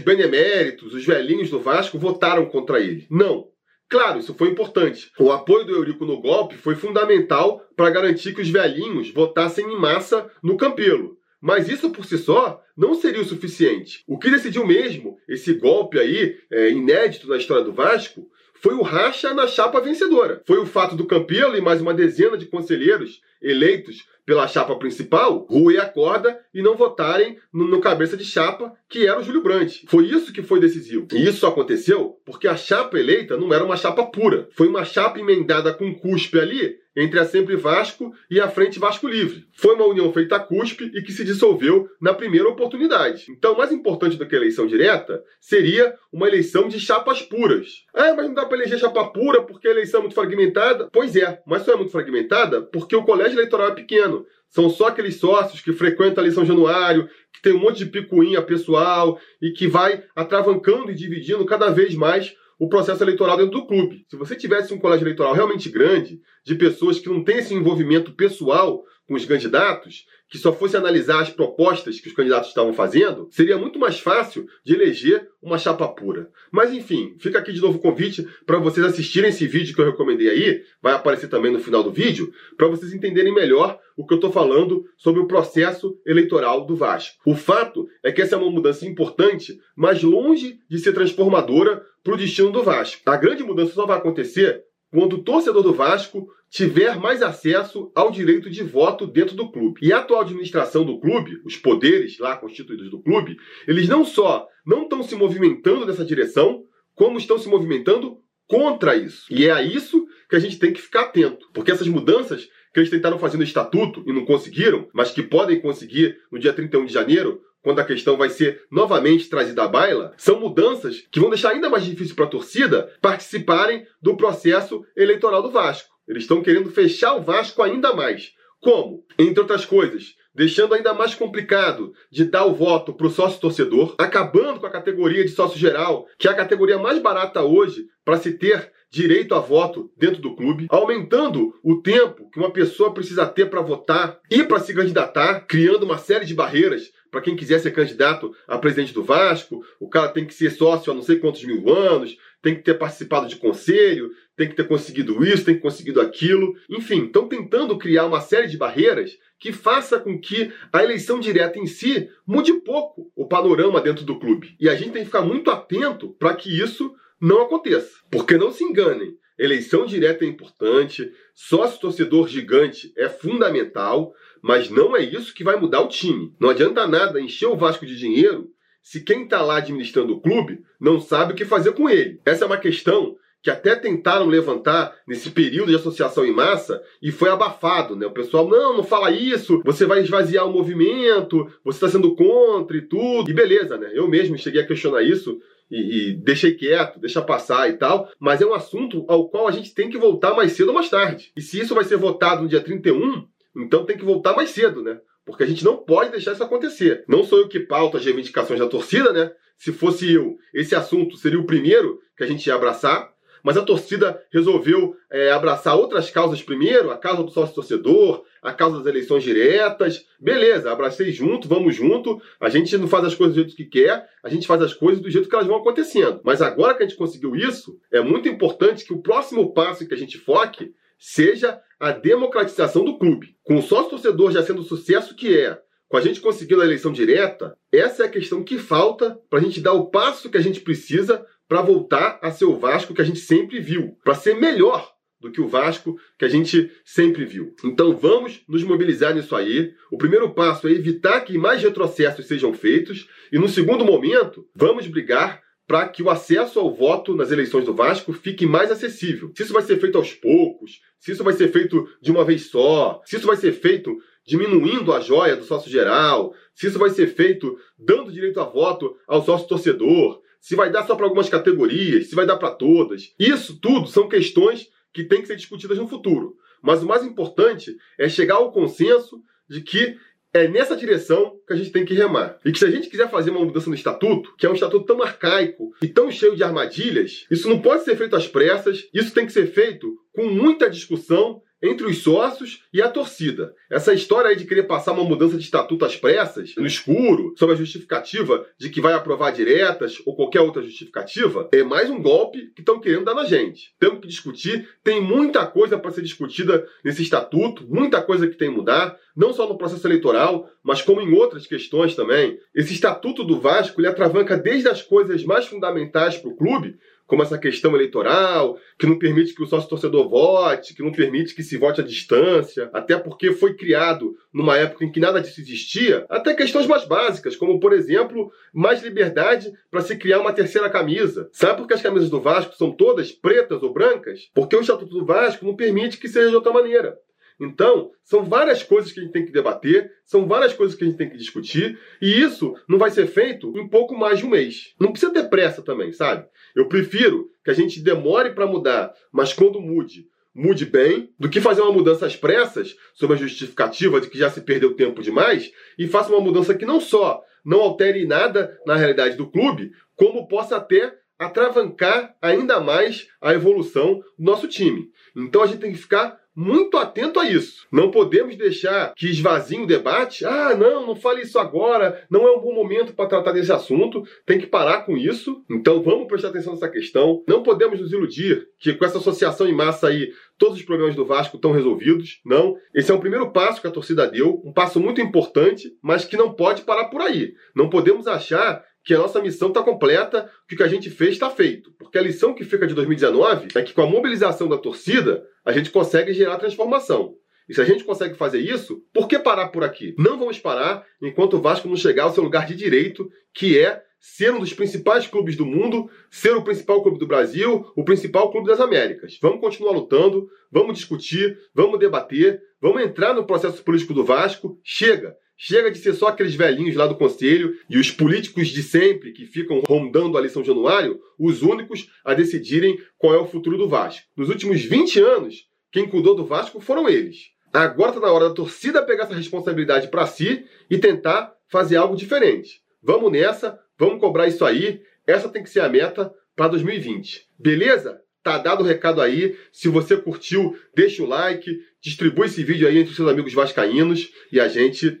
beneméritos, 0.00 0.92
os 0.92 1.04
velhinhos 1.04 1.48
do 1.48 1.60
Vasco 1.60 1.98
votaram 1.98 2.46
contra 2.46 2.80
ele. 2.80 3.06
Não. 3.08 3.48
Claro, 3.88 4.18
isso 4.18 4.34
foi 4.34 4.48
importante. 4.48 5.10
O 5.18 5.30
apoio 5.30 5.64
do 5.64 5.72
Eurico 5.72 6.04
no 6.04 6.20
golpe 6.20 6.56
foi 6.56 6.74
fundamental 6.74 7.64
para 7.76 7.90
garantir 7.90 8.34
que 8.34 8.40
os 8.40 8.50
velhinhos 8.50 9.10
votassem 9.10 9.64
em 9.64 9.78
massa 9.78 10.28
no 10.42 10.56
Campelo. 10.56 11.16
Mas 11.44 11.68
isso 11.68 11.90
por 11.90 12.06
si 12.06 12.16
só 12.16 12.62
não 12.74 12.94
seria 12.94 13.20
o 13.20 13.24
suficiente. 13.26 14.02
O 14.08 14.18
que 14.18 14.30
decidiu 14.30 14.66
mesmo 14.66 15.18
esse 15.28 15.52
golpe 15.52 15.98
aí, 15.98 16.38
é, 16.50 16.70
inédito 16.70 17.28
na 17.28 17.36
história 17.36 17.62
do 17.62 17.70
Vasco, 17.70 18.26
foi 18.54 18.72
o 18.72 18.80
racha 18.80 19.34
na 19.34 19.46
chapa 19.46 19.78
vencedora. 19.78 20.42
Foi 20.46 20.56
o 20.56 20.64
fato 20.64 20.96
do 20.96 21.06
Campelo 21.06 21.54
e 21.54 21.60
mais 21.60 21.82
uma 21.82 21.92
dezena 21.92 22.38
de 22.38 22.46
conselheiros 22.46 23.20
eleitos 23.44 24.06
pela 24.26 24.48
chapa 24.48 24.74
principal, 24.76 25.46
ruir 25.48 25.80
a 25.80 25.86
corda 25.86 26.40
e 26.52 26.62
não 26.62 26.76
votarem 26.76 27.36
no, 27.52 27.68
no, 27.68 27.80
cabeça 27.80 28.16
de 28.16 28.24
chapa, 28.24 28.72
que 28.88 29.06
era 29.06 29.20
o 29.20 29.22
Júlio 29.22 29.42
Brandt. 29.42 29.84
Foi 29.86 30.06
isso 30.06 30.32
que 30.32 30.42
foi 30.42 30.58
decisivo. 30.58 31.06
E 31.12 31.28
isso 31.28 31.46
aconteceu 31.46 32.16
porque 32.24 32.48
a 32.48 32.56
chapa 32.56 32.98
eleita 32.98 33.36
não 33.36 33.52
era 33.52 33.64
uma 33.64 33.76
chapa 33.76 34.06
pura. 34.06 34.48
Foi 34.52 34.66
uma 34.66 34.84
chapa 34.84 35.20
emendada 35.20 35.74
com 35.74 35.94
cuspe 35.94 36.38
ali 36.38 36.82
entre 36.96 37.18
a 37.18 37.24
Sempre 37.24 37.56
Vasco 37.56 38.12
e 38.30 38.40
a 38.40 38.48
Frente 38.48 38.78
Vasco 38.78 39.08
Livre. 39.08 39.46
Foi 39.52 39.74
uma 39.74 39.86
união 39.86 40.12
feita 40.12 40.36
a 40.36 40.40
cuspe 40.40 40.90
e 40.94 41.02
que 41.02 41.12
se 41.12 41.24
dissolveu 41.24 41.88
na 42.00 42.14
primeira 42.14 42.48
oportunidade. 42.48 43.26
Então, 43.30 43.56
mais 43.56 43.72
importante 43.72 44.16
do 44.16 44.26
que 44.26 44.34
a 44.34 44.38
eleição 44.38 44.66
direta 44.66 45.22
seria 45.40 45.94
uma 46.12 46.28
eleição 46.28 46.68
de 46.68 46.78
chapas 46.78 47.22
puras. 47.22 47.84
Ah, 47.92 48.14
mas 48.14 48.26
não 48.26 48.34
dá 48.34 48.46
para 48.46 48.58
eleger 48.58 48.78
chapa 48.78 49.04
pura 49.06 49.42
porque 49.42 49.66
a 49.66 49.72
eleição 49.72 49.98
é 49.98 50.02
muito 50.02 50.14
fragmentada? 50.14 50.88
Pois 50.92 51.16
é, 51.16 51.42
mas 51.46 51.62
só 51.62 51.72
é 51.72 51.76
muito 51.76 51.90
fragmentada 51.90 52.62
porque 52.62 52.94
o 52.94 53.04
colégio 53.04 53.33
eleitoral 53.34 53.68
é 53.68 53.74
pequeno 53.74 53.84
pequeno. 53.94 54.26
São 54.48 54.70
só 54.70 54.88
aqueles 54.88 55.16
sócios 55.16 55.60
que 55.60 55.72
frequentam 55.72 56.22
ali 56.22 56.32
São 56.32 56.44
Januário, 56.44 57.08
que 57.32 57.42
tem 57.42 57.52
um 57.52 57.58
monte 57.58 57.78
de 57.78 57.86
picuinha 57.86 58.42
pessoal 58.42 59.18
e 59.40 59.50
que 59.50 59.66
vai 59.66 60.04
atravancando 60.14 60.90
e 60.90 60.94
dividindo 60.94 61.44
cada 61.44 61.70
vez 61.70 61.94
mais 61.94 62.34
o 62.58 62.68
processo 62.68 63.02
eleitoral 63.02 63.36
dentro 63.36 63.52
do 63.52 63.66
clube. 63.66 64.04
Se 64.08 64.16
você 64.16 64.36
tivesse 64.36 64.72
um 64.72 64.78
colégio 64.78 65.04
eleitoral 65.04 65.34
realmente 65.34 65.68
grande, 65.68 66.20
de 66.44 66.54
pessoas 66.54 67.00
que 67.00 67.08
não 67.08 67.24
têm 67.24 67.38
esse 67.38 67.52
envolvimento 67.52 68.12
pessoal 68.12 68.84
com 69.06 69.14
os 69.14 69.24
candidatos, 69.24 70.06
que 70.28 70.38
só 70.38 70.52
fosse 70.52 70.76
analisar 70.76 71.20
as 71.20 71.30
propostas 71.30 72.00
que 72.00 72.08
os 72.08 72.14
candidatos 72.14 72.48
estavam 72.48 72.72
fazendo, 72.72 73.28
seria 73.30 73.58
muito 73.58 73.78
mais 73.78 74.00
fácil 74.00 74.46
de 74.64 74.74
eleger 74.74 75.28
uma 75.42 75.58
chapa 75.58 75.86
pura. 75.88 76.30
Mas 76.50 76.72
enfim, 76.72 77.14
fica 77.18 77.38
aqui 77.38 77.52
de 77.52 77.60
novo 77.60 77.78
o 77.78 77.80
convite 77.80 78.26
para 78.46 78.58
vocês 78.58 78.84
assistirem 78.84 79.30
esse 79.30 79.46
vídeo 79.46 79.74
que 79.74 79.80
eu 79.80 79.86
recomendei 79.86 80.28
aí, 80.28 80.62
vai 80.82 80.94
aparecer 80.94 81.28
também 81.28 81.52
no 81.52 81.60
final 81.60 81.82
do 81.82 81.92
vídeo, 81.92 82.32
para 82.56 82.66
vocês 82.66 82.92
entenderem 82.92 83.34
melhor 83.34 83.78
o 83.96 84.06
que 84.06 84.14
eu 84.14 84.16
estou 84.16 84.32
falando 84.32 84.84
sobre 84.96 85.20
o 85.20 85.26
processo 85.26 85.96
eleitoral 86.06 86.66
do 86.66 86.74
Vasco. 86.74 87.18
O 87.24 87.36
fato 87.36 87.86
é 88.02 88.10
que 88.10 88.22
essa 88.22 88.34
é 88.34 88.38
uma 88.38 88.50
mudança 88.50 88.86
importante, 88.86 89.58
mas 89.76 90.02
longe 90.02 90.58
de 90.68 90.78
ser 90.78 90.92
transformadora 90.92 91.84
para 92.02 92.14
o 92.14 92.16
destino 92.16 92.50
do 92.50 92.62
Vasco. 92.62 93.02
A 93.06 93.16
grande 93.16 93.44
mudança 93.44 93.74
só 93.74 93.86
vai 93.86 93.98
acontecer 93.98 94.64
quando 94.90 95.14
o 95.14 95.22
torcedor 95.22 95.62
do 95.62 95.72
Vasco 95.72 96.28
tiver 96.54 96.96
mais 97.00 97.20
acesso 97.20 97.90
ao 97.96 98.12
direito 98.12 98.48
de 98.48 98.62
voto 98.62 99.08
dentro 99.08 99.34
do 99.34 99.50
clube. 99.50 99.80
E 99.82 99.92
a 99.92 99.98
atual 99.98 100.20
administração 100.20 100.84
do 100.84 101.00
clube, 101.00 101.40
os 101.44 101.56
poderes 101.56 102.16
lá 102.20 102.36
constituídos 102.36 102.88
do 102.88 103.02
clube, 103.02 103.36
eles 103.66 103.88
não 103.88 104.04
só 104.04 104.46
não 104.64 104.84
estão 104.84 105.02
se 105.02 105.16
movimentando 105.16 105.84
nessa 105.84 106.04
direção, 106.04 106.62
como 106.94 107.18
estão 107.18 107.38
se 107.38 107.48
movimentando 107.48 108.18
contra 108.46 108.94
isso. 108.94 109.26
E 109.28 109.46
é 109.46 109.50
a 109.50 109.62
isso 109.62 110.06
que 110.30 110.36
a 110.36 110.38
gente 110.38 110.56
tem 110.60 110.72
que 110.72 110.80
ficar 110.80 111.02
atento, 111.02 111.50
porque 111.52 111.72
essas 111.72 111.88
mudanças 111.88 112.48
que 112.72 112.78
eles 112.78 112.90
tentaram 112.90 113.18
fazer 113.18 113.36
no 113.36 113.42
estatuto 113.42 114.04
e 114.06 114.12
não 114.12 114.24
conseguiram, 114.24 114.88
mas 114.94 115.10
que 115.10 115.24
podem 115.24 115.60
conseguir 115.60 116.16
no 116.30 116.38
dia 116.38 116.52
31 116.52 116.86
de 116.86 116.92
janeiro, 116.92 117.40
quando 117.62 117.80
a 117.80 117.84
questão 117.84 118.16
vai 118.16 118.30
ser 118.30 118.62
novamente 118.70 119.28
trazida 119.28 119.64
à 119.64 119.68
baila, 119.68 120.14
são 120.16 120.38
mudanças 120.38 121.00
que 121.10 121.18
vão 121.18 121.30
deixar 121.30 121.50
ainda 121.50 121.68
mais 121.68 121.84
difícil 121.84 122.14
para 122.14 122.26
a 122.26 122.28
torcida 122.28 122.92
participarem 123.00 123.84
do 124.00 124.16
processo 124.16 124.84
eleitoral 124.96 125.42
do 125.42 125.50
Vasco. 125.50 125.93
Eles 126.06 126.24
estão 126.24 126.42
querendo 126.42 126.70
fechar 126.70 127.14
o 127.14 127.22
Vasco 127.22 127.62
ainda 127.62 127.94
mais. 127.94 128.32
Como? 128.60 129.04
Entre 129.18 129.40
outras 129.40 129.64
coisas, 129.64 130.14
deixando 130.34 130.74
ainda 130.74 130.94
mais 130.94 131.14
complicado 131.14 131.92
de 132.10 132.24
dar 132.24 132.46
o 132.46 132.54
voto 132.54 132.92
para 132.92 133.06
o 133.06 133.10
sócio 133.10 133.40
torcedor, 133.40 133.94
acabando 133.98 134.58
com 134.58 134.66
a 134.66 134.70
categoria 134.70 135.24
de 135.24 135.30
sócio 135.30 135.58
geral, 135.58 136.06
que 136.18 136.26
é 136.26 136.30
a 136.30 136.34
categoria 136.34 136.78
mais 136.78 137.00
barata 137.00 137.42
hoje 137.42 137.86
para 138.04 138.16
se 138.16 138.32
ter 138.32 138.72
direito 138.90 139.34
a 139.34 139.40
voto 139.40 139.90
dentro 139.96 140.22
do 140.22 140.36
clube, 140.36 140.66
aumentando 140.70 141.52
o 141.64 141.82
tempo 141.82 142.30
que 142.30 142.38
uma 142.38 142.52
pessoa 142.52 142.94
precisa 142.94 143.26
ter 143.26 143.50
para 143.50 143.60
votar 143.60 144.20
e 144.30 144.44
para 144.44 144.60
se 144.60 144.72
candidatar, 144.72 145.40
criando 145.46 145.82
uma 145.82 145.98
série 145.98 146.24
de 146.24 146.32
barreiras 146.32 146.92
para 147.10 147.20
quem 147.20 147.34
quiser 147.34 147.58
ser 147.58 147.72
candidato 147.72 148.34
a 148.46 148.56
presidente 148.56 148.94
do 148.94 149.02
Vasco. 149.02 149.64
O 149.80 149.88
cara 149.88 150.08
tem 150.08 150.24
que 150.24 150.32
ser 150.32 150.50
sócio 150.50 150.92
há 150.92 150.94
não 150.94 151.02
sei 151.02 151.16
quantos 151.16 151.44
mil 151.44 151.68
anos, 151.72 152.16
tem 152.40 152.54
que 152.54 152.62
ter 152.62 152.74
participado 152.74 153.26
de 153.26 153.36
conselho, 153.36 154.10
tem 154.36 154.48
que 154.48 154.54
ter 154.54 154.66
conseguido 154.66 155.24
isso, 155.24 155.44
tem 155.44 155.54
que 155.54 155.60
conseguido 155.60 156.00
aquilo. 156.00 156.54
Enfim, 156.68 157.04
estão 157.04 157.28
tentando 157.28 157.78
criar 157.78 158.06
uma 158.06 158.20
série 158.20 158.48
de 158.48 158.56
barreiras 158.56 159.16
que 159.38 159.52
faça 159.52 159.98
com 159.98 160.18
que 160.18 160.52
a 160.72 160.82
eleição 160.82 161.20
direta 161.20 161.58
em 161.58 161.66
si 161.66 162.08
mude 162.26 162.52
pouco 162.54 163.12
o 163.14 163.26
panorama 163.26 163.80
dentro 163.80 164.04
do 164.04 164.18
clube. 164.18 164.56
E 164.58 164.68
a 164.68 164.74
gente 164.74 164.92
tem 164.92 165.02
que 165.02 165.06
ficar 165.06 165.22
muito 165.22 165.50
atento 165.50 166.10
para 166.18 166.34
que 166.34 166.60
isso 166.60 166.94
não 167.20 167.42
aconteça. 167.42 167.98
Porque 168.10 168.36
não 168.36 168.50
se 168.50 168.64
enganem, 168.64 169.16
eleição 169.38 169.86
direta 169.86 170.24
é 170.24 170.28
importante, 170.28 171.12
sócio 171.34 171.80
torcedor 171.80 172.28
gigante 172.28 172.92
é 172.96 173.08
fundamental, 173.08 174.12
mas 174.42 174.68
não 174.68 174.96
é 174.96 175.02
isso 175.02 175.34
que 175.34 175.44
vai 175.44 175.56
mudar 175.56 175.80
o 175.80 175.88
time. 175.88 176.34
Não 176.40 176.50
adianta 176.50 176.86
nada 176.86 177.20
encher 177.20 177.46
o 177.46 177.56
Vasco 177.56 177.86
de 177.86 177.96
dinheiro 177.96 178.50
se 178.82 179.00
quem 179.00 179.24
está 179.24 179.40
lá 179.40 179.56
administrando 179.56 180.12
o 180.12 180.20
clube 180.20 180.62
não 180.78 181.00
sabe 181.00 181.32
o 181.32 181.36
que 181.36 181.46
fazer 181.46 181.72
com 181.72 181.88
ele. 181.88 182.20
Essa 182.24 182.44
é 182.44 182.46
uma 182.46 182.58
questão 182.58 183.16
que 183.44 183.50
até 183.50 183.76
tentaram 183.76 184.26
levantar 184.26 184.96
nesse 185.06 185.30
período 185.30 185.68
de 185.68 185.76
associação 185.76 186.24
em 186.24 186.32
massa 186.32 186.82
e 187.02 187.12
foi 187.12 187.28
abafado, 187.28 187.94
né? 187.94 188.06
O 188.06 188.10
pessoal, 188.10 188.48
não, 188.48 188.78
não 188.78 188.82
fala 188.82 189.10
isso, 189.10 189.60
você 189.62 189.84
vai 189.84 190.00
esvaziar 190.00 190.48
o 190.48 190.52
movimento, 190.52 191.46
você 191.62 191.76
está 191.76 191.90
sendo 191.90 192.16
contra 192.16 192.74
e 192.74 192.80
tudo. 192.80 193.30
E 193.30 193.34
beleza, 193.34 193.76
né? 193.76 193.90
Eu 193.92 194.08
mesmo 194.08 194.38
cheguei 194.38 194.62
a 194.62 194.66
questionar 194.66 195.02
isso 195.02 195.38
e, 195.70 195.76
e, 196.08 196.12
deixei 196.14 196.54
quieto, 196.54 196.98
deixa 196.98 197.20
passar 197.20 197.68
e 197.68 197.74
tal, 197.74 198.10
mas 198.18 198.40
é 198.40 198.46
um 198.46 198.54
assunto 198.54 199.04
ao 199.08 199.28
qual 199.28 199.46
a 199.46 199.52
gente 199.52 199.74
tem 199.74 199.90
que 199.90 199.98
voltar 199.98 200.34
mais 200.34 200.52
cedo 200.52 200.68
ou 200.68 200.74
mais 200.74 200.88
tarde. 200.88 201.30
E 201.36 201.42
se 201.42 201.60
isso 201.60 201.74
vai 201.74 201.84
ser 201.84 201.98
votado 201.98 202.42
no 202.42 202.48
dia 202.48 202.62
31, 202.62 203.26
então 203.54 203.84
tem 203.84 203.98
que 203.98 204.06
voltar 204.06 204.34
mais 204.34 204.50
cedo, 204.50 204.82
né? 204.82 204.98
Porque 205.26 205.42
a 205.42 205.46
gente 205.46 205.64
não 205.66 205.76
pode 205.76 206.12
deixar 206.12 206.32
isso 206.32 206.42
acontecer. 206.42 207.04
Não 207.06 207.22
sou 207.22 207.40
eu 207.40 207.48
que 207.48 207.60
pauta 207.60 207.98
as 207.98 208.04
reivindicações 208.06 208.58
da 208.58 208.66
torcida, 208.66 209.12
né? 209.12 209.32
Se 209.58 209.70
fosse 209.70 210.10
eu, 210.10 210.38
esse 210.54 210.74
assunto 210.74 211.18
seria 211.18 211.38
o 211.38 211.46
primeiro 211.46 212.00
que 212.16 212.24
a 212.24 212.26
gente 212.26 212.46
ia 212.46 212.54
abraçar 212.54 213.13
mas 213.44 213.58
a 213.58 213.62
torcida 213.62 214.20
resolveu 214.32 214.96
é, 215.12 215.30
abraçar 215.30 215.76
outras 215.76 216.10
causas 216.10 216.42
primeiro, 216.42 216.90
a 216.90 216.96
causa 216.96 217.22
do 217.22 217.30
sócio-torcedor, 217.30 218.24
a 218.42 218.54
causa 218.54 218.78
das 218.78 218.86
eleições 218.86 219.22
diretas. 219.22 220.06
Beleza, 220.18 220.72
abracei 220.72 221.12
junto, 221.12 221.46
vamos 221.46 221.76
junto. 221.76 222.20
A 222.40 222.48
gente 222.48 222.76
não 222.78 222.88
faz 222.88 223.04
as 223.04 223.14
coisas 223.14 223.36
do 223.36 223.40
jeito 223.40 223.54
que 223.54 223.66
quer, 223.66 224.08
a 224.22 224.30
gente 224.30 224.46
faz 224.46 224.62
as 224.62 224.72
coisas 224.72 225.02
do 225.02 225.10
jeito 225.10 225.28
que 225.28 225.34
elas 225.34 225.46
vão 225.46 225.58
acontecendo. 225.58 226.22
Mas 226.24 226.40
agora 226.40 226.74
que 226.74 226.82
a 226.82 226.86
gente 226.86 226.96
conseguiu 226.96 227.36
isso, 227.36 227.78
é 227.92 228.00
muito 228.00 228.28
importante 228.28 228.84
que 228.84 228.94
o 228.94 229.02
próximo 229.02 229.52
passo 229.52 229.86
que 229.86 229.94
a 229.94 229.98
gente 229.98 230.16
foque 230.16 230.72
seja 230.98 231.60
a 231.78 231.92
democratização 231.92 232.82
do 232.82 232.98
clube. 232.98 233.36
Com 233.42 233.56
o 233.56 233.62
sócio-torcedor 233.62 234.32
já 234.32 234.42
sendo 234.42 234.62
o 234.62 234.64
sucesso 234.64 235.14
que 235.14 235.38
é, 235.38 235.60
com 235.86 235.98
a 235.98 236.00
gente 236.00 236.20
conseguindo 236.20 236.62
a 236.62 236.64
eleição 236.64 236.90
direta, 236.90 237.56
essa 237.70 238.02
é 238.02 238.06
a 238.06 238.10
questão 238.10 238.42
que 238.42 238.58
falta 238.58 239.18
para 239.28 239.38
a 239.38 239.42
gente 239.42 239.60
dar 239.60 239.74
o 239.74 239.90
passo 239.90 240.30
que 240.30 240.38
a 240.38 240.40
gente 240.40 240.60
precisa 240.60 241.24
para 241.48 241.62
voltar 241.62 242.18
a 242.22 242.30
ser 242.30 242.44
o 242.44 242.56
Vasco 242.56 242.94
que 242.94 243.02
a 243.02 243.04
gente 243.04 243.20
sempre 243.20 243.60
viu, 243.60 243.96
para 244.02 244.14
ser 244.14 244.34
melhor 244.34 244.92
do 245.20 245.30
que 245.30 245.40
o 245.40 245.48
Vasco 245.48 245.98
que 246.18 246.24
a 246.24 246.28
gente 246.28 246.70
sempre 246.84 247.24
viu. 247.24 247.54
Então 247.64 247.96
vamos 247.96 248.42
nos 248.48 248.62
mobilizar 248.62 249.14
nisso 249.14 249.34
aí. 249.34 249.72
O 249.90 249.96
primeiro 249.96 250.30
passo 250.30 250.68
é 250.68 250.72
evitar 250.72 251.20
que 251.22 251.38
mais 251.38 251.62
retrocessos 251.62 252.26
sejam 252.26 252.52
feitos 252.52 253.08
e 253.32 253.38
no 253.38 253.48
segundo 253.48 253.84
momento, 253.84 254.46
vamos 254.54 254.86
brigar 254.86 255.42
para 255.66 255.88
que 255.88 256.02
o 256.02 256.10
acesso 256.10 256.60
ao 256.60 256.74
voto 256.74 257.16
nas 257.16 257.30
eleições 257.30 257.64
do 257.64 257.74
Vasco 257.74 258.12
fique 258.12 258.46
mais 258.46 258.70
acessível. 258.70 259.32
Se 259.34 259.44
isso 259.44 259.52
vai 259.52 259.62
ser 259.62 259.80
feito 259.80 259.96
aos 259.96 260.12
poucos, 260.12 260.80
se 260.98 261.12
isso 261.12 261.24
vai 261.24 261.32
ser 261.32 261.48
feito 261.48 261.88
de 262.02 262.10
uma 262.10 262.24
vez 262.24 262.50
só, 262.50 263.00
se 263.04 263.16
isso 263.16 263.26
vai 263.26 263.36
ser 263.36 263.52
feito 263.52 263.96
diminuindo 264.26 264.92
a 264.92 265.00
joia 265.00 265.36
do 265.36 265.44
sócio 265.44 265.70
geral, 265.70 266.34
se 266.54 266.66
isso 266.66 266.78
vai 266.78 266.90
ser 266.90 267.08
feito 267.08 267.58
dando 267.78 268.12
direito 268.12 268.40
a 268.40 268.44
voto 268.44 268.94
ao 269.06 269.24
sócio 269.24 269.48
torcedor, 269.48 270.20
se 270.44 270.54
vai 270.54 270.70
dar 270.70 270.86
só 270.86 270.94
para 270.94 271.06
algumas 271.06 271.30
categorias, 271.30 272.08
se 272.08 272.14
vai 272.14 272.26
dar 272.26 272.36
para 272.36 272.50
todas. 272.50 273.14
Isso 273.18 273.58
tudo 273.58 273.86
são 273.88 274.10
questões 274.10 274.68
que 274.92 275.02
têm 275.02 275.22
que 275.22 275.26
ser 275.26 275.36
discutidas 275.36 275.78
no 275.78 275.88
futuro. 275.88 276.36
Mas 276.60 276.82
o 276.82 276.86
mais 276.86 277.02
importante 277.02 277.74
é 277.98 278.10
chegar 278.10 278.34
ao 278.34 278.52
consenso 278.52 279.22
de 279.48 279.62
que 279.62 279.96
é 280.34 280.46
nessa 280.46 280.76
direção 280.76 281.40
que 281.46 281.54
a 281.54 281.56
gente 281.56 281.70
tem 281.70 281.82
que 281.82 281.94
remar. 281.94 282.38
E 282.44 282.52
que 282.52 282.58
se 282.58 282.66
a 282.66 282.70
gente 282.70 282.90
quiser 282.90 283.10
fazer 283.10 283.30
uma 283.30 283.42
mudança 283.42 283.70
no 283.70 283.74
estatuto, 283.74 284.36
que 284.36 284.44
é 284.44 284.50
um 284.50 284.54
estatuto 284.54 284.84
tão 284.84 285.02
arcaico 285.02 285.72
e 285.80 285.88
tão 285.88 286.10
cheio 286.10 286.36
de 286.36 286.44
armadilhas, 286.44 287.24
isso 287.30 287.48
não 287.48 287.62
pode 287.62 287.82
ser 287.84 287.96
feito 287.96 288.14
às 288.14 288.28
pressas, 288.28 288.86
isso 288.92 289.14
tem 289.14 289.24
que 289.24 289.32
ser 289.32 289.46
feito 289.46 289.96
com 290.12 290.26
muita 290.26 290.68
discussão 290.68 291.40
entre 291.64 291.86
os 291.86 292.02
sócios 292.02 292.62
e 292.72 292.82
a 292.82 292.88
torcida. 292.90 293.54
Essa 293.70 293.94
história 293.94 294.28
aí 294.28 294.36
de 294.36 294.44
querer 294.44 294.64
passar 294.64 294.92
uma 294.92 295.02
mudança 295.02 295.38
de 295.38 295.42
estatuto 295.42 295.86
às 295.86 295.96
pressas, 295.96 296.54
no 296.56 296.66
escuro, 296.66 297.32
sob 297.38 297.54
a 297.54 297.56
justificativa 297.56 298.46
de 298.58 298.68
que 298.68 298.82
vai 298.82 298.92
aprovar 298.92 299.32
diretas 299.32 299.96
ou 300.04 300.14
qualquer 300.14 300.42
outra 300.42 300.62
justificativa, 300.62 301.48
é 301.50 301.62
mais 301.62 301.88
um 301.88 302.02
golpe 302.02 302.52
que 302.54 302.60
estão 302.60 302.78
querendo 302.78 303.06
dar 303.06 303.14
na 303.14 303.24
gente. 303.24 303.74
Temos 303.80 304.00
que 304.00 304.08
discutir, 304.08 304.68
tem 304.84 305.00
muita 305.00 305.46
coisa 305.46 305.78
para 305.78 305.90
ser 305.90 306.02
discutida 306.02 306.66
nesse 306.84 307.02
estatuto, 307.02 307.66
muita 307.66 308.02
coisa 308.02 308.28
que 308.28 308.36
tem 308.36 308.50
que 308.50 308.56
mudar, 308.56 308.98
não 309.16 309.32
só 309.32 309.48
no 309.48 309.56
processo 309.56 309.86
eleitoral, 309.86 310.50
mas 310.62 310.82
como 310.82 311.00
em 311.00 311.14
outras 311.14 311.46
questões 311.46 311.94
também. 311.94 312.38
Esse 312.54 312.74
estatuto 312.74 313.24
do 313.24 313.40
Vasco 313.40 313.80
ele 313.80 313.88
atravanca 313.88 314.36
desde 314.36 314.68
as 314.68 314.82
coisas 314.82 315.24
mais 315.24 315.46
fundamentais 315.46 316.16
para 316.18 316.30
o 316.30 316.36
clube, 316.36 316.76
como 317.06 317.22
essa 317.22 317.38
questão 317.38 317.74
eleitoral, 317.74 318.58
que 318.78 318.86
não 318.86 318.98
permite 318.98 319.34
que 319.34 319.42
o 319.42 319.46
sócio 319.46 319.68
torcedor 319.68 320.08
vote, 320.08 320.74
que 320.74 320.82
não 320.82 320.92
permite 320.92 321.34
que 321.34 321.42
se 321.42 321.56
vote 321.56 321.80
à 321.80 321.84
distância, 321.84 322.70
até 322.72 322.96
porque 322.98 323.32
foi 323.32 323.54
criado 323.54 324.16
numa 324.32 324.56
época 324.56 324.84
em 324.84 324.90
que 324.90 325.00
nada 325.00 325.20
disso 325.20 325.40
existia, 325.40 326.06
até 326.08 326.34
questões 326.34 326.66
mais 326.66 326.84
básicas, 326.84 327.36
como, 327.36 327.60
por 327.60 327.72
exemplo, 327.72 328.32
mais 328.52 328.82
liberdade 328.82 329.52
para 329.70 329.80
se 329.80 329.96
criar 329.96 330.20
uma 330.20 330.32
terceira 330.32 330.70
camisa. 330.70 331.28
Sabe 331.32 331.58
por 331.58 331.68
que 331.68 331.74
as 331.74 331.82
camisas 331.82 332.10
do 332.10 332.20
Vasco 332.20 332.54
são 332.56 332.72
todas 332.72 333.12
pretas 333.12 333.62
ou 333.62 333.72
brancas? 333.72 334.30
Porque 334.34 334.56
o 334.56 334.60
Estatuto 334.60 334.98
do 334.98 335.04
Vasco 335.04 335.44
não 335.44 335.54
permite 335.54 335.98
que 335.98 336.08
seja 336.08 336.30
de 336.30 336.34
outra 336.34 336.52
maneira. 336.52 336.98
Então, 337.40 337.90
são 338.02 338.24
várias 338.24 338.62
coisas 338.62 338.92
que 338.92 339.00
a 339.00 339.02
gente 339.02 339.12
tem 339.12 339.26
que 339.26 339.32
debater, 339.32 339.90
são 340.04 340.26
várias 340.26 340.52
coisas 340.52 340.76
que 340.76 340.84
a 340.84 340.86
gente 340.86 340.96
tem 340.96 341.10
que 341.10 341.16
discutir, 341.16 341.78
e 342.00 342.20
isso 342.20 342.54
não 342.68 342.78
vai 342.78 342.90
ser 342.90 343.06
feito 343.06 343.56
em 343.58 343.68
pouco 343.68 343.96
mais 343.96 344.18
de 344.18 344.26
um 344.26 344.30
mês. 344.30 344.74
Não 344.78 344.92
precisa 344.92 345.12
ter 345.12 345.28
pressa 345.28 345.62
também, 345.62 345.92
sabe? 345.92 346.26
Eu 346.54 346.68
prefiro 346.68 347.30
que 347.44 347.50
a 347.50 347.54
gente 347.54 347.80
demore 347.80 348.30
para 348.30 348.46
mudar, 348.46 348.94
mas 349.12 349.32
quando 349.32 349.60
mude, 349.60 350.06
mude 350.34 350.64
bem, 350.66 351.10
do 351.18 351.28
que 351.28 351.40
fazer 351.40 351.62
uma 351.62 351.72
mudança 351.72 352.06
às 352.06 352.16
pressas, 352.16 352.76
sob 352.94 353.14
a 353.14 353.16
justificativa 353.16 354.00
de 354.00 354.08
que 354.08 354.18
já 354.18 354.30
se 354.30 354.40
perdeu 354.40 354.74
tempo 354.74 355.02
demais, 355.02 355.52
e 355.78 355.86
faça 355.86 356.10
uma 356.10 356.20
mudança 356.20 356.54
que 356.54 356.66
não 356.66 356.80
só 356.80 357.22
não 357.44 357.60
altere 357.60 358.06
nada 358.06 358.58
na 358.66 358.74
realidade 358.74 359.16
do 359.16 359.30
clube, 359.30 359.72
como 359.94 360.26
possa 360.26 360.56
até 360.56 360.94
atravancar 361.18 362.14
ainda 362.20 362.60
mais 362.60 363.08
a 363.20 363.32
evolução 363.32 364.02
do 364.18 364.24
nosso 364.24 364.48
time. 364.48 364.90
Então 365.16 365.42
a 365.42 365.46
gente 365.46 365.60
tem 365.60 365.72
que 365.72 365.78
ficar 365.78 366.18
muito 366.34 366.76
atento 366.76 367.20
a 367.20 367.28
isso. 367.28 367.66
Não 367.70 367.90
podemos 367.90 368.36
deixar 368.36 368.92
que 368.94 369.08
esvazie 369.08 369.60
o 369.60 369.66
debate. 369.66 370.24
Ah, 370.24 370.54
não, 370.54 370.86
não 370.86 370.96
fale 370.96 371.22
isso 371.22 371.38
agora, 371.38 372.04
não 372.10 372.26
é 372.26 372.32
um 372.32 372.40
bom 372.40 372.52
momento 372.52 372.92
para 372.92 373.08
tratar 373.08 373.32
desse 373.32 373.52
assunto. 373.52 374.02
Tem 374.26 374.38
que 374.38 374.46
parar 374.46 374.82
com 374.82 374.96
isso. 374.96 375.44
Então 375.48 375.82
vamos 375.82 376.08
prestar 376.08 376.28
atenção 376.28 376.54
nessa 376.54 376.68
questão. 376.68 377.22
Não 377.28 377.42
podemos 377.42 377.80
nos 377.80 377.92
iludir 377.92 378.48
que 378.58 378.74
com 378.74 378.84
essa 378.84 378.98
associação 378.98 379.46
em 379.46 379.54
massa 379.54 379.88
aí 379.88 380.10
todos 380.36 380.58
os 380.58 380.64
problemas 380.64 380.96
do 380.96 381.04
Vasco 381.04 381.36
estão 381.36 381.52
resolvidos. 381.52 382.20
Não. 382.24 382.56
Esse 382.74 382.90
é 382.90 382.94
o 382.94 383.00
primeiro 383.00 383.30
passo 383.30 383.60
que 383.60 383.68
a 383.68 383.70
torcida 383.70 384.06
deu, 384.06 384.42
um 384.44 384.52
passo 384.52 384.80
muito 384.80 385.00
importante, 385.00 385.70
mas 385.80 386.04
que 386.04 386.16
não 386.16 386.32
pode 386.32 386.62
parar 386.62 386.86
por 386.86 387.00
aí. 387.00 387.34
Não 387.54 387.70
podemos 387.70 388.08
achar 388.08 388.64
que 388.84 388.94
a 388.94 388.98
nossa 388.98 389.20
missão 389.20 389.48
está 389.48 389.62
completa, 389.62 390.30
que 390.46 390.54
o 390.54 390.58
que 390.58 390.62
a 390.62 390.68
gente 390.68 390.90
fez 390.90 391.12
está 391.12 391.30
feito. 391.30 391.72
Porque 391.78 391.98
a 391.98 392.02
lição 392.02 392.34
que 392.34 392.44
fica 392.44 392.66
de 392.66 392.74
2019 392.74 393.48
é 393.54 393.62
que 393.62 393.72
com 393.72 393.82
a 393.82 393.86
mobilização 393.86 394.48
da 394.48 394.58
torcida, 394.58 395.24
a 395.44 395.52
gente 395.52 395.70
consegue 395.70 396.12
gerar 396.12 396.36
transformação. 396.36 397.14
E 397.48 397.54
se 397.54 397.60
a 397.60 397.64
gente 397.64 397.84
consegue 397.84 398.14
fazer 398.14 398.38
isso, 398.38 398.82
por 398.92 399.08
que 399.08 399.18
parar 399.18 399.48
por 399.48 399.64
aqui? 399.64 399.94
Não 399.98 400.18
vamos 400.18 400.38
parar 400.38 400.84
enquanto 401.02 401.34
o 401.34 401.40
Vasco 401.40 401.68
não 401.68 401.76
chegar 401.76 402.04
ao 402.04 402.12
seu 402.12 402.22
lugar 402.22 402.46
de 402.46 402.54
direito, 402.54 403.10
que 403.34 403.58
é 403.58 403.82
ser 404.00 404.34
um 404.34 404.40
dos 404.40 404.52
principais 404.52 405.06
clubes 405.06 405.34
do 405.34 405.46
mundo, 405.46 405.90
ser 406.10 406.36
o 406.36 406.42
principal 406.42 406.82
clube 406.82 406.98
do 406.98 407.06
Brasil, 407.06 407.64
o 407.74 407.84
principal 407.84 408.30
clube 408.30 408.46
das 408.46 408.60
Américas. 408.60 409.18
Vamos 409.20 409.40
continuar 409.40 409.72
lutando, 409.72 410.28
vamos 410.52 410.76
discutir, 410.76 411.38
vamos 411.54 411.78
debater, 411.78 412.40
vamos 412.60 412.82
entrar 412.82 413.14
no 413.14 413.26
processo 413.26 413.62
político 413.62 413.94
do 413.94 414.04
Vasco. 414.04 414.58
Chega! 414.62 415.16
Chega 415.36 415.70
de 415.70 415.78
ser 415.78 415.94
só 415.94 416.08
aqueles 416.08 416.34
velhinhos 416.34 416.76
lá 416.76 416.86
do 416.86 416.96
conselho 416.96 417.54
e 417.68 417.76
os 417.76 417.90
políticos 417.90 418.48
de 418.48 418.62
sempre 418.62 419.12
que 419.12 419.26
ficam 419.26 419.60
rondando 419.66 420.16
ali 420.16 420.28
São 420.28 420.44
Januário, 420.44 421.00
os 421.18 421.42
únicos 421.42 421.90
a 422.04 422.14
decidirem 422.14 422.78
qual 422.96 423.14
é 423.14 423.18
o 423.18 423.26
futuro 423.26 423.58
do 423.58 423.68
Vasco. 423.68 424.06
Nos 424.16 424.28
últimos 424.28 424.62
20 424.62 425.00
anos, 425.00 425.48
quem 425.72 425.88
cuidou 425.88 426.14
do 426.14 426.24
Vasco 426.24 426.60
foram 426.60 426.88
eles. 426.88 427.34
Agora 427.52 427.90
está 427.90 428.00
na 428.00 428.12
hora 428.12 428.28
da 428.28 428.34
torcida 428.34 428.82
pegar 428.82 429.04
essa 429.04 429.14
responsabilidade 429.14 429.88
para 429.88 430.06
si 430.06 430.44
e 430.70 430.78
tentar 430.78 431.34
fazer 431.48 431.76
algo 431.76 431.96
diferente. 431.96 432.60
Vamos 432.82 433.12
nessa, 433.12 433.58
vamos 433.78 434.00
cobrar 434.00 434.26
isso 434.26 434.44
aí. 434.44 434.82
Essa 435.06 435.28
tem 435.28 435.42
que 435.42 435.50
ser 435.50 435.60
a 435.60 435.68
meta 435.68 436.12
para 436.34 436.48
2020. 436.48 437.28
Beleza? 437.38 438.00
Tá 438.22 438.38
dado 438.38 438.62
o 438.62 438.66
recado 438.66 439.00
aí. 439.00 439.36
Se 439.52 439.68
você 439.68 439.96
curtiu, 439.96 440.56
deixa 440.74 441.02
o 441.02 441.06
like, 441.06 441.60
distribui 441.80 442.26
esse 442.26 442.42
vídeo 442.42 442.66
aí 442.66 442.78
entre 442.78 442.90
os 442.90 442.96
seus 442.96 443.08
amigos 443.08 443.34
vascaínos 443.34 444.10
e 444.32 444.40
a 444.40 444.48
gente 444.48 445.00